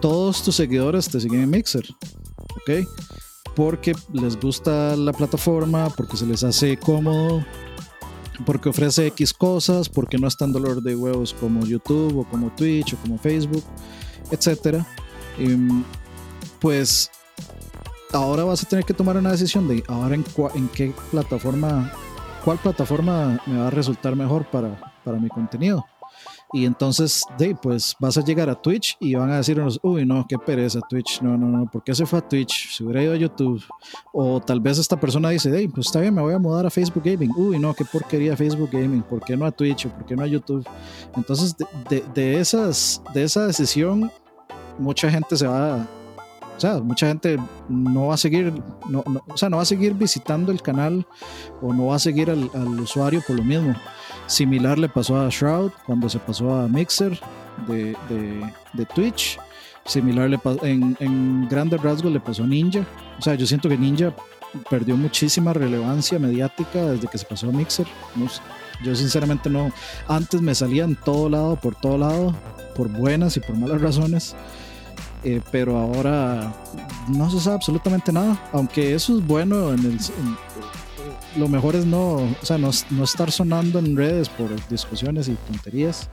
[0.00, 1.84] Todos tus seguidores te siguen en Mixer,
[2.56, 2.86] ¿ok?
[3.54, 7.44] Porque les gusta la plataforma, porque se les hace cómodo,
[8.46, 12.50] porque ofrece X cosas, porque no es tan dolor de huevos como YouTube o como
[12.50, 13.64] Twitch o como Facebook,
[14.30, 14.86] etcétera.
[16.60, 17.10] pues
[18.12, 20.24] ahora vas a tener que tomar una decisión de ahora en,
[20.54, 21.92] en qué plataforma,
[22.44, 25.84] cuál plataforma me va a resultar mejor para, para mi contenido.
[26.52, 30.26] Y entonces, de, pues vas a llegar a Twitch y van a decirnos, uy, no,
[30.28, 32.70] qué pereza Twitch, no, no, no, ¿por qué se fue a Twitch?
[32.76, 33.62] Se hubiera ido a YouTube.
[34.12, 36.70] O tal vez esta persona dice, hey, pues está bien, me voy a mudar a
[36.70, 37.32] Facebook Gaming.
[37.36, 40.26] Uy, no, qué porquería Facebook Gaming, ¿por qué no a Twitch por qué no a
[40.26, 40.66] YouTube?
[41.16, 41.56] Entonces,
[41.88, 44.10] de, de, esas, de esa decisión,
[44.78, 45.86] mucha gente se va
[46.56, 47.38] o sea, mucha gente
[47.68, 48.52] no va a seguir,
[48.88, 51.04] no, o sea, no va a seguir visitando el canal
[51.60, 53.74] o no va a seguir al usuario por lo mismo.
[54.26, 57.18] Similar le pasó a Shroud cuando se pasó a Mixer
[57.68, 57.96] de,
[58.72, 59.38] de, Twitch.
[59.84, 62.86] Similar le en, en grandes rasgos le pasó a Ninja.
[63.18, 64.14] O sea, yo siento que Ninja
[64.70, 67.86] perdió muchísima relevancia mediática desde que se pasó a Mixer.
[68.84, 69.72] yo sinceramente no.
[70.08, 72.34] Antes me salía en todo lado, por todo lado,
[72.74, 74.34] por buenas y por malas razones.
[75.24, 76.52] Eh, pero ahora
[77.08, 78.36] no se sabe absolutamente nada.
[78.52, 79.98] Aunque eso es bueno en el,
[81.36, 85.34] lo mejor es no, o sea, no, no, estar sonando en redes por discusiones y
[85.34, 86.08] tonterías.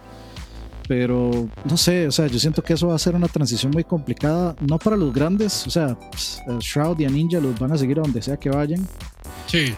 [0.87, 3.83] Pero no sé, o sea, yo siento que eso va a ser una transición muy
[3.83, 7.77] complicada, no para los grandes, o sea, pues, Shroud y a Ninja los van a
[7.77, 8.87] seguir a donde sea que vayan.
[9.45, 9.75] Sí.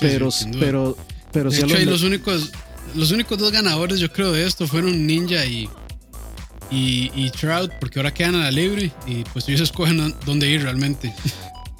[0.00, 0.96] pero, pero,
[1.32, 2.50] pero, de hecho, los, únicos,
[2.96, 5.68] los únicos dos ganadores, yo creo, de esto fueron Ninja y,
[6.72, 10.62] y, y Shroud, porque ahora quedan a la libre y pues ellos escogen dónde ir
[10.62, 11.14] realmente.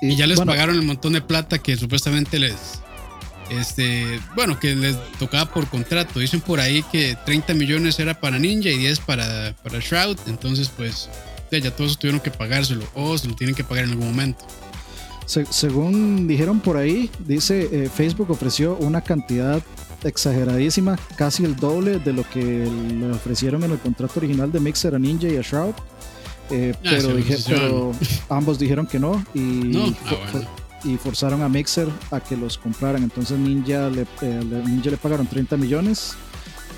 [0.01, 2.81] Y, ya les pagaron el montón de plata que supuestamente les,
[3.51, 6.21] este, bueno, que les tocaba por contrato.
[6.21, 10.19] Dicen por ahí que 30 millones era para Ninja y 10 para, para Shroud.
[10.27, 11.09] Entonces, pues,
[11.51, 14.45] ya todos tuvieron que pagárselo o se lo tienen que pagar en algún momento.
[15.27, 19.63] según dijeron por ahí, dice eh, Facebook ofreció una cantidad
[20.05, 24.95] exageradísima, casi el doble de lo que le ofrecieron en el contrato original de Mixer
[24.95, 25.75] a Ninja y a Shroud.
[26.51, 27.93] Eh, ah, pero, pero,
[28.31, 30.41] ambos dijeron que no y no, ah,
[30.85, 33.03] y forzaron a Mixer a que los compraran.
[33.03, 36.15] Entonces Ninja le, eh, Ninja le pagaron 30 millones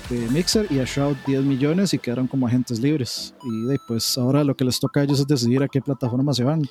[0.09, 3.33] de Mixer y a Shroud 10 millones y quedaron como agentes libres.
[3.43, 6.43] Y pues ahora lo que les toca a ellos es decidir a qué plataforma se
[6.43, 6.61] van.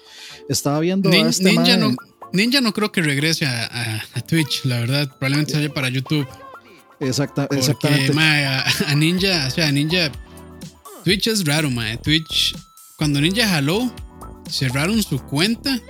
[0.49, 1.95] Estaba viendo este Ninja, no,
[2.33, 5.09] Ninja no creo que regrese a, Twitch, la verdad.
[5.09, 6.27] Probablemente se vaya para YouTube.
[7.01, 8.13] Exacta, exactamente.
[8.19, 10.13] a, Ninja, o sea, Ninja.
[11.05, 11.97] Twitch es raro, mae.
[11.97, 12.55] Twitch,
[12.97, 13.91] cuando Ninja jaló,
[14.51, 15.81] cerraron su cuenta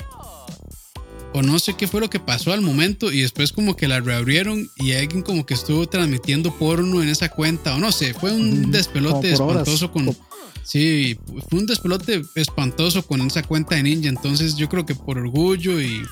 [1.33, 4.01] o no sé qué fue lo que pasó al momento y después como que la
[4.01, 8.33] reabrieron y alguien como que estuvo transmitiendo porno en esa cuenta o no sé, fue
[8.33, 10.17] un despelote espantoso con...
[10.63, 11.19] Sí,
[11.49, 15.81] fue un despelote espantoso con esa cuenta de Ninja, entonces yo creo que por orgullo
[15.81, 16.03] y...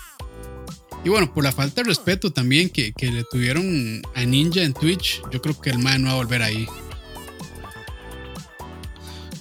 [1.04, 4.74] Y bueno, por la falta de respeto también que, que le tuvieron a Ninja en
[4.74, 6.66] Twitch, yo creo que el man no va a volver ahí.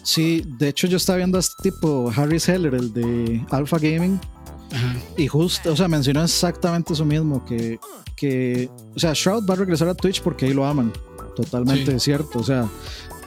[0.03, 4.19] Sí, de hecho yo estaba viendo a este tipo, Harry Heller, el de Alpha Gaming,
[5.17, 7.79] y justo, o sea, mencionó exactamente eso mismo, que,
[8.15, 10.91] que, o sea, Shroud va a regresar a Twitch porque ahí lo aman,
[11.35, 12.69] totalmente cierto, o sea,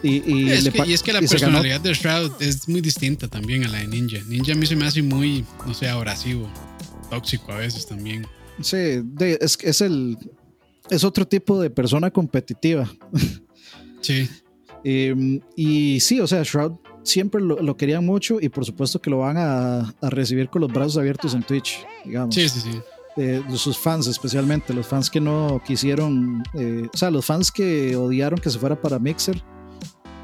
[0.02, 4.18] y, es, que, la personalidad de Shroud es muy distinta también a la de Ninja.
[4.26, 6.48] Ninja a mí se me hace muy, no sé, abrasivo,
[7.10, 8.26] tóxico a veces también.
[8.62, 10.16] Sí, es, es, el,
[10.88, 12.90] es otro tipo de persona competitiva.
[14.00, 14.28] Sí.
[14.82, 16.72] Em, y sí, o sea, Shroud
[17.02, 20.98] siempre lo, querían mucho y por supuesto que lo van a, recibir con los brazos
[20.98, 22.34] abiertos en Twitch, digamos.
[22.34, 22.80] Sí, sí, sí.
[23.16, 27.96] de sus fans especialmente, los fans que no quisieron, eh, o sea, los fans que
[27.96, 29.42] odiaron que se fuera para Mixer,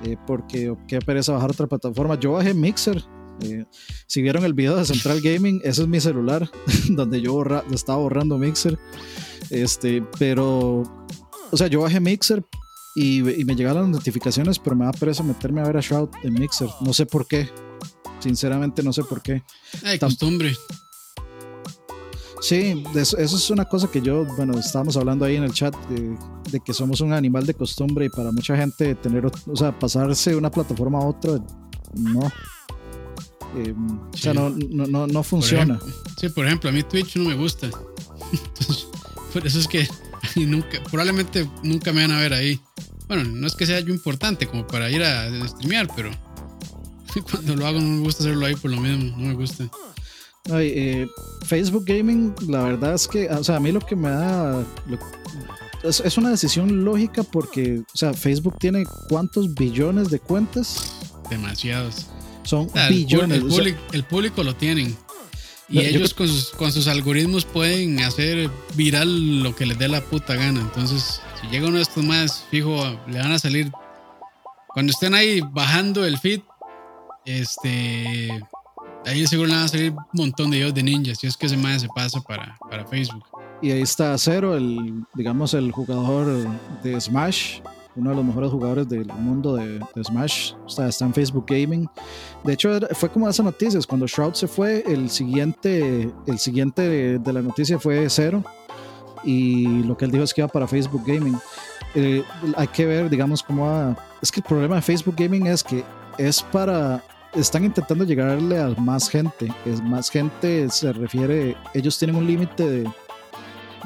[0.05, 2.19] eh, porque qué pereza bajar otra plataforma.
[2.19, 3.03] Yo bajé Mixer.
[3.43, 3.65] Eh,
[4.07, 6.51] si vieron el video de Central Gaming, ese es mi celular,
[6.89, 8.79] donde yo estaba borrando Mixer.
[9.51, 10.83] Este, pero,
[11.51, 12.45] o sea, yo bajé Mixer
[12.97, 16.33] y, me llegaron las notificaciones, pero me da pereza meterme a ver a Shroud en
[16.33, 16.71] Mixer.
[16.81, 17.47] No sé por qué.
[18.21, 19.43] Sinceramente, no sé por qué.
[19.85, 20.57] Ay, costumbre.
[22.41, 26.61] Sí, eso, es una cosa que yo, bueno, estábamos hablando ahí en el chat de,
[26.61, 30.37] que somos un animal de costumbre y para mucha gente tener, o sea, pasarse de
[30.37, 31.33] una plataforma a otra,
[31.95, 32.33] no.
[33.57, 35.79] Em, o sea, no, no, no, funciona.
[36.19, 37.69] sí, por ejemplo, a mí Twitch no me gusta.
[39.35, 39.87] por eso es que
[40.37, 42.61] nunca, probablemente nunca me van a ver ahí.
[43.09, 46.11] Bueno, no es que sea yo importante como para ir a streamear, pero
[47.31, 49.69] cuando lo hago no me gusta hacerlo ahí por lo mismo, no me gusta.
[50.51, 51.09] Eh,
[51.45, 54.65] Facebook Gaming, la verdad es que, o sea, a mí lo que me da...
[55.83, 60.93] es, una decisión lógica porque, o sea, Facebook tiene cuántos billones de cuentas.
[61.31, 62.07] Demasiados.
[62.45, 63.43] Son billones.
[63.93, 64.97] El, público, lo tienen.
[65.69, 70.01] Y ellos con, sus, con sus algoritmos pueden hacer viral lo que les dé la
[70.01, 70.61] puta gana.
[70.61, 72.77] Entonces, si llega uno de estos más, fijo,
[73.07, 73.71] le van a salir.
[74.69, 76.41] Cuando estén ahí bajando el feed,
[77.25, 78.43] este
[79.07, 81.47] Ahí seguro le van a salir un montón de videos de ninjas, si es que
[81.47, 83.23] ese más se pasa para, para Facebook.
[83.63, 86.49] Y ahí está Cero, el, digamos, el jugador
[86.83, 87.61] de Smash,
[87.95, 90.55] uno de los mejores jugadores del mundo de, Smash.
[90.65, 91.89] O sea, está en Facebook Gaming.
[92.43, 93.87] De hecho, fue como esas noticias.
[93.87, 98.43] Cuando Shroud se fue, el siguiente, el siguiente de la noticia fue Cero.
[99.27, 101.37] Y lo que él dijo es que iba para Facebook Gaming.
[101.95, 102.23] Eh,
[102.57, 103.97] hay que ver, digamos, cómo va.
[104.23, 105.85] Es que el problema de Facebook Gaming es que
[106.17, 107.03] es para
[107.35, 109.53] están intentando llegarle a más gente.
[109.65, 112.69] Es más gente se refiere, ellos tienen un límite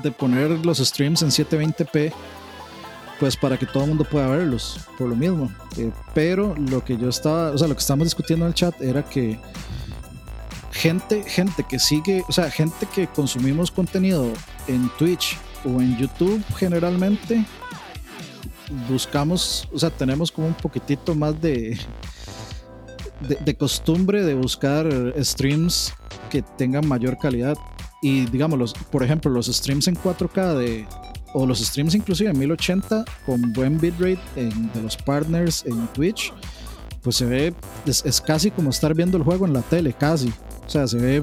[0.02, 2.12] de, poner los streams en 720p,
[3.18, 5.50] pues para que todo el mundo pueda verlos, por lo mismo.
[5.76, 8.80] Eh, pero lo que yo estaba, o sea, lo que estábamos discutiendo en el chat
[8.80, 9.38] era que
[10.72, 14.32] gente, gente que sigue, o sea, gente que consumimos contenido
[14.70, 17.44] en Twitch o en YouTube generalmente,
[18.88, 21.78] buscamos, o sea, tenemos como un poquitito más de
[23.20, 25.92] de, costumbre de buscar streams
[26.30, 27.56] que tengan mayor calidad.
[28.02, 30.86] Y digamos, por ejemplo, los streams en 4K de,
[31.34, 36.32] o los streams inclusive en 1080 con buen bitrate en, de los partners en Twitch,
[37.02, 37.54] pues se ve,
[37.86, 40.32] es, casi como estar viendo el juego en la tele, casi.
[40.66, 41.20] O sea, se ve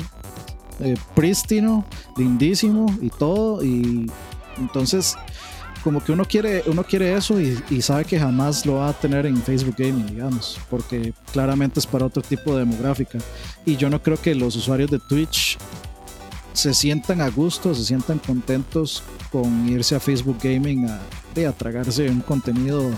[0.80, 1.86] eh, prístino,
[2.18, 3.64] lindísimo y todo.
[3.64, 4.10] Y
[4.58, 5.18] entonces
[5.88, 9.26] como que uno quiere, uno quiere eso y, sabe que jamás lo va a tener
[9.26, 13.20] en Facebook Gaming, digamos, porque claramente es para otro tipo de demográfica.
[13.66, 15.58] Y yo no creo que los usuarios de Twitch
[16.52, 19.02] se sientan a gusto, se sientan contentos
[19.32, 21.00] con irse a Facebook Gaming a,
[21.48, 22.92] a tragarse un contenido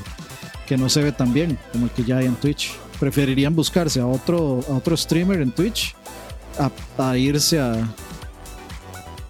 [0.66, 2.74] que no se ve tan bien como el que ya hay en Twitch.
[3.00, 5.96] Preferirían buscarse a otro, a otro streamer en Twitch
[6.97, 7.95] a irse a,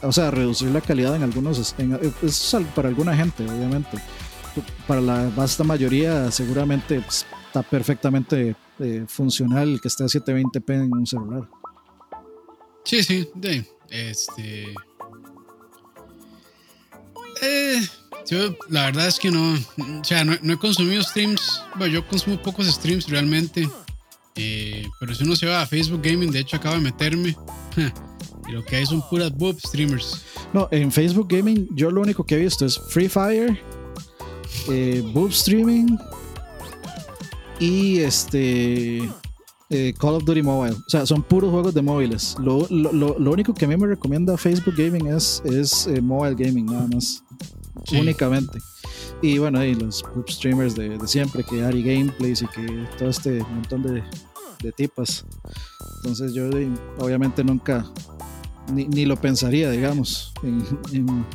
[0.01, 3.97] o sea, reducir la calidad en algunos, es para alguna gente, obviamente.
[4.87, 10.93] Para la vasta mayoría, seguramente pues, está perfectamente eh, funcional que esté a 720p en
[10.93, 11.47] un celular.
[12.83, 14.73] Sí, sí, de, este.
[17.41, 17.87] Eh,
[18.27, 21.61] yo, la verdad es que no, o sea, no, he consumido streams.
[21.75, 23.69] Bueno, yo consumo pocos streams realmente.
[24.39, 27.35] Eh, pero si uno se va a Facebook Gaming, de hecho acabo de meterme.
[28.47, 30.23] Y lo que hay son puras boob streamers.
[30.53, 33.61] No, en Facebook Gaming yo lo único que he visto es Free Fire,
[34.69, 35.97] eh, boob streaming
[37.59, 39.07] y este
[39.69, 40.75] eh, Call of Duty Mobile.
[40.75, 42.35] O sea, son puros juegos de móviles.
[42.39, 42.65] Lo,
[43.31, 47.23] único que a mí me recomienda Facebook Gaming es, es eh, Mobile Gaming, nada más.
[47.91, 48.59] Únicamente.
[49.21, 53.43] Y bueno, y los boob streamers de, siempre, que Ari Gameplays y que todo este
[53.43, 54.03] montón de,
[54.61, 55.25] de tipas.
[55.97, 56.49] Entonces yo
[56.97, 57.85] obviamente nunca
[58.73, 61.25] ni, lo pensaría, digamos, en,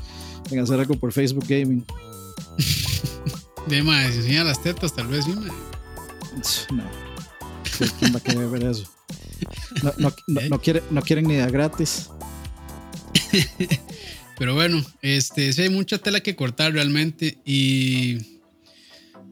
[0.61, 1.85] hacer algo por Facebook Gaming.
[3.67, 5.35] De más, las tetas, tal vez sí,
[6.73, 6.85] No.
[7.99, 8.85] ¿Quién va a querer ver eso?
[9.83, 12.11] No, no, no, quiere, no quieren ni de gratis.
[14.39, 17.39] Pero bueno, este, sí hay mucha tela que cortar realmente.
[17.45, 18.34] Y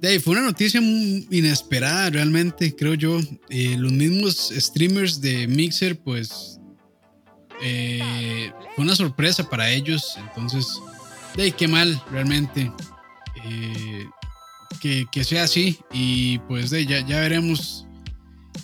[0.03, 3.21] de fue una noticia inesperada realmente, creo yo.
[3.49, 6.59] Eh, los mismos streamers de Mixer, pues
[7.63, 10.17] eh, fue una sorpresa para ellos.
[10.19, 10.81] Entonces,
[11.37, 12.73] de qué mal realmente
[13.45, 14.07] eh,
[14.81, 15.79] que, sea así.
[15.93, 17.87] Y pues de, ya, ya veremos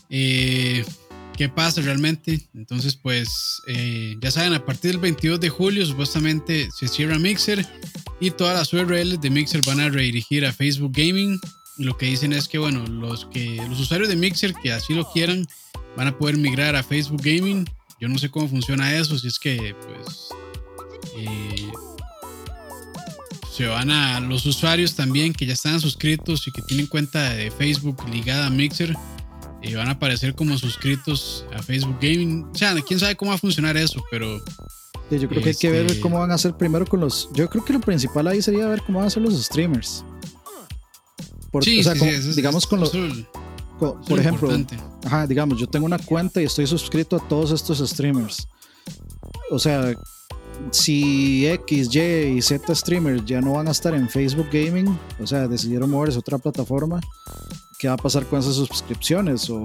[0.08, 2.48] ¿Qué pasa realmente?
[2.52, 3.62] Entonces, pues
[4.20, 7.64] ya saben, a partir del 22 de julio supuestamente se cierra Mixer
[8.20, 11.40] y todas las URLs de Mixer van a redirigir a Facebook Gaming.
[11.76, 15.10] Lo que dicen es que, bueno, los, que, los usuarios de Mixer que así lo
[15.12, 15.46] quieran
[15.96, 17.68] van a poder migrar a Facebook Gaming.
[18.00, 20.28] Yo no sé cómo funciona eso, si es que, pues,
[21.16, 21.68] eh,
[23.52, 27.50] se van a los usuarios también que ya están suscritos y que tienen cuenta de
[27.50, 28.94] Facebook ligada a Mixer.
[29.62, 32.44] Eh, van a aparecer como suscritos a Facebook Gaming.
[32.44, 34.40] O sea, quién sabe cómo va a funcionar eso, pero
[35.10, 37.30] yo creo que hay que ver este cómo van a hacer primero con los.
[37.32, 40.04] Yo creo que lo principal ahí sería ver cómo van a hacer los streamers.
[41.62, 42.92] sí, o sea, digamos con los.
[43.78, 44.50] por ejemplo,
[45.04, 48.48] ajá, digamos, yo tengo una cuenta y estoy suscrito a todos estos streamers.
[49.50, 49.94] O sea,
[50.70, 52.00] si X, Y
[52.36, 56.16] y Z streamers ya no van a estar en Facebook Gaming, o sea, decidieron moverse
[56.16, 57.00] a otra plataforma,
[57.78, 59.48] ¿qué va a pasar con esas suscripciones?
[59.50, 59.64] O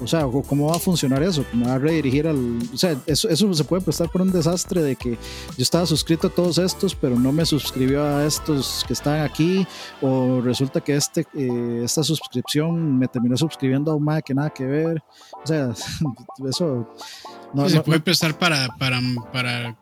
[0.00, 1.44] o, sea, ¿cómo va a funcionar eso?
[1.50, 2.58] ¿Cómo va a redirigir al.?
[2.72, 6.28] O sea, eso, eso se puede prestar por un desastre de que yo estaba suscrito
[6.28, 9.66] a todos estos, pero no me suscribió a estos que están aquí,
[10.00, 14.50] o resulta que este, eh, esta suscripción me terminó suscribiendo a un más que nada
[14.50, 15.02] que ver.
[15.42, 15.72] O sea,
[16.48, 16.88] eso.
[17.52, 19.00] No, se puede prestar para, para,
[19.32, 19.76] para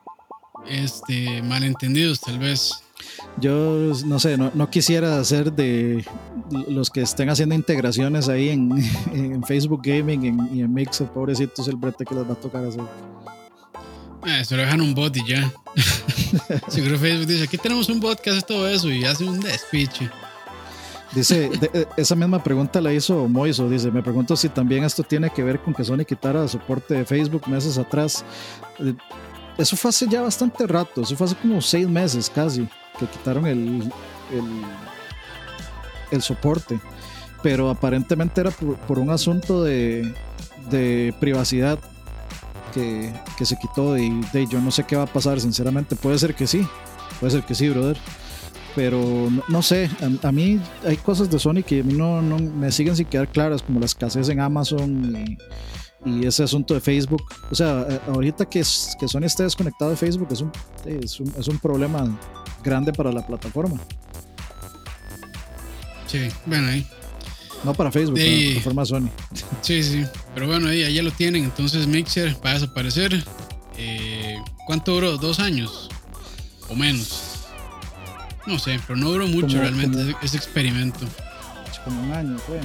[0.67, 2.83] este, malentendidos, tal vez.
[3.39, 6.05] Yo no sé, no, quisiera ser de
[6.69, 12.05] los que estén haciendo integraciones ahí en, Facebook Gaming y en Mixer, pobrecitos el brete
[12.05, 12.83] que les va a tocar hacer.
[14.27, 15.51] Eh, se lo dejan un bot y ya.
[16.69, 20.11] Seguro Facebook dice, aquí tenemos un bot que hace todo eso y hace un despiche.
[21.13, 25.31] Dice, eh, esa misma pregunta la hizo Moiso, dice, me pregunto si también esto tiene
[25.31, 28.25] que ver con que Sony quitara soporte de Facebook meses atrás.
[28.79, 28.95] Eh,
[29.59, 32.69] eso fue hace ya bastante rato, eso fue hace como seis meses casi
[33.01, 33.91] que quitaron el,
[36.11, 36.79] el, soporte.
[37.43, 40.13] Pero aparentemente era por, un asunto de,
[40.71, 41.79] de privacidad
[42.75, 43.13] que,
[43.45, 45.97] se quitó y de, yo no sé qué va a pasar, sinceramente.
[45.97, 46.67] Puede ser que sí,
[47.19, 47.97] puede ser que sí, brother.
[48.77, 49.91] Pero no, sé,
[50.23, 53.81] a, mí hay cosas de Sony que no, no me siguen sin quedar claras, como
[53.81, 55.39] la escasez en Amazon y,
[56.05, 57.23] y ese asunto de Facebook.
[57.51, 60.53] O sea, ahorita que, que Sony esté desconectado de Facebook es un,
[60.85, 62.09] es un, es un problema
[62.63, 63.81] grande para la plataforma.
[66.07, 66.87] Sí, bueno, ahí.
[67.63, 69.11] No para Facebook, para la plataforma Sony.
[69.61, 70.05] Sí, sí,
[70.35, 71.45] pero bueno, ahí ya lo tienen.
[71.45, 73.23] Entonces Mixer va a desaparecer.
[73.77, 75.17] Eh, ¿Cuánto duró?
[75.19, 75.89] ¿Dos años?
[76.69, 77.47] ¿O menos?
[78.47, 81.07] No sé, pero no duró mucho realmente ese experimento.
[81.85, 82.61] Como un año fue.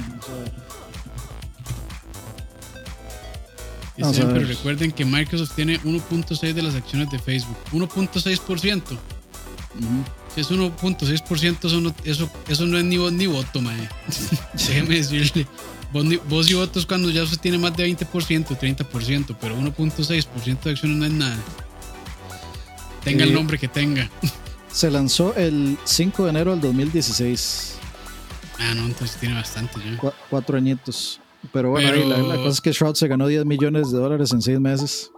[3.96, 7.56] pero recuerden que Microsoft tiene 1.6 de las acciones de Facebook.
[7.72, 8.98] 1.6%.
[10.34, 13.88] Si es 1.6%, eso, eso, no es ni voz ni voto, mae.
[14.52, 15.46] Déjeme decirle.
[15.92, 20.98] Voz, y votos cuando ya se tiene más de 20%, 30%, pero 1.6% de acciones
[20.98, 21.38] no es nada.
[23.02, 24.10] Tenga el eh, nombre que tenga.
[24.70, 27.76] Se lanzó el 5 de enero del 2016.
[28.58, 30.12] Ah, no, entonces tiene bastante ya.
[30.28, 31.20] cuatro añitos.
[31.52, 34.60] Pero bueno, la, cosa es que Shroud se ganó 10 millones de dólares en 6
[34.60, 35.10] meses.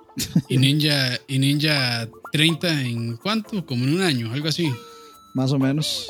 [0.49, 3.65] Y Ninja, y Ninja 30 en cuánto?
[3.65, 4.73] Como en un año, algo así.
[5.35, 6.07] Más o menos.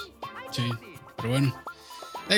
[0.50, 0.62] Sí,
[1.16, 1.54] pero bueno.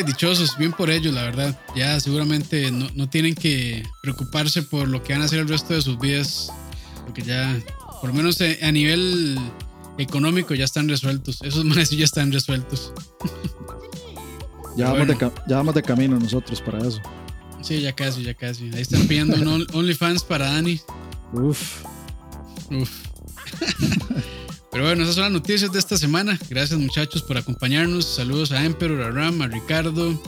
[0.07, 1.59] dichosos, bien por ellos, la verdad.
[1.77, 5.75] Ya seguramente no, no, tienen que preocuparse por lo que van a hacer el resto
[5.75, 6.53] de sus vidas.
[7.05, 7.61] Porque ya,
[8.01, 9.39] por lo menos eh, a nivel
[9.99, 11.41] económico, ya están resueltos.
[11.43, 12.93] Esos manes ya están resueltos.
[14.77, 15.17] Ya vamos, de,
[15.49, 17.01] ya vamos de camino nosotros para eso.
[17.61, 18.71] Sí, ya casi, ya casi.
[18.75, 20.81] Ahí están pidiendo un OnlyFans para Dani.
[21.33, 21.85] Uf.
[22.71, 23.10] Uf.
[24.73, 26.39] Pero bueno, esas son las noticias de esta semana.
[26.49, 28.05] Gracias muchachos por acompañarnos.
[28.05, 30.21] Saludos a Emperor, a Ram, a Ricardo,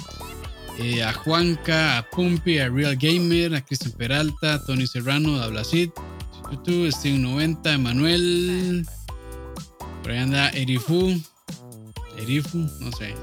[0.79, 5.47] eh, a Juanca, a Pumpi, a Real Gamer, a Cristian Peralta, a Tony Serrano, a
[5.47, 5.91] Blasid,
[6.51, 8.87] YouTube, Steam 90, Emanuel.
[10.03, 11.21] Por ahí anda Erifu.
[12.19, 13.15] Erifu, no sé.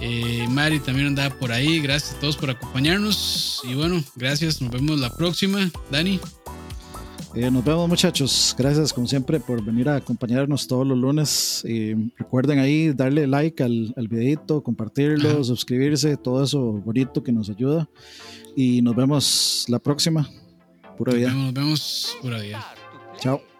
[0.00, 1.80] Eh, Mari también andaba por ahí.
[1.80, 3.62] Gracias a todos por acompañarnos.
[3.64, 4.60] Y bueno, gracias.
[4.60, 5.70] Nos vemos la próxima.
[5.90, 6.20] Dani.
[7.36, 8.56] Eh, nos vemos muchachos.
[8.58, 11.62] Gracias como siempre por venir a acompañarnos todos los lunes.
[12.16, 17.88] recuerden ahí darle like al, al videito, compartirlo, suscribirse, todo eso bonito que nos ayuda.
[18.56, 20.26] Y nos vemos la próxima.
[20.96, 21.30] Pura vida.
[21.30, 22.74] Nos vemos, nos vemos pura vida.
[23.18, 23.55] Chao.